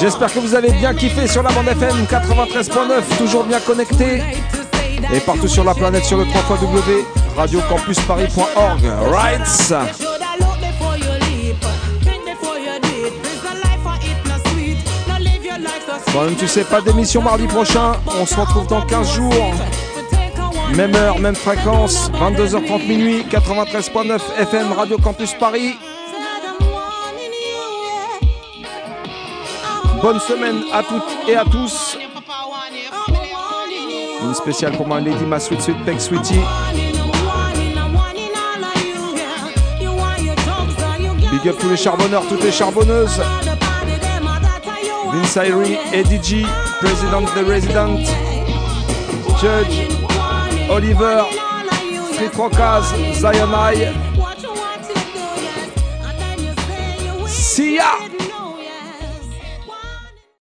[0.00, 4.20] J'espère que vous avez bien kiffé sur la bande FM 93.9, toujours bien connecté.
[5.14, 8.82] Et partout sur la planète sur le 3 www.radiocampusparis.org.
[9.12, 9.72] Rights!
[16.12, 17.92] Quand même, tu sais pas d'émission mardi prochain.
[18.20, 19.54] On se retrouve dans 15 jours.
[20.74, 22.10] Même heure, même fréquence.
[22.12, 25.74] 22h30 minuit, 93.9 FM Radio Campus Paris.
[30.02, 31.96] Bonne semaine à toutes et à tous.
[34.22, 36.40] Une spéciale pour ma Lady Ma Sweet Sweet Peck Sweetie.
[41.30, 43.22] Big up tous les charbonneurs, toutes les charbonneuses.
[45.12, 46.46] Vince Irie, Eddie G,
[46.80, 48.06] President The Resident,
[49.40, 49.88] Judge,
[50.70, 51.26] Oliver,
[52.14, 53.20] Street Rockers,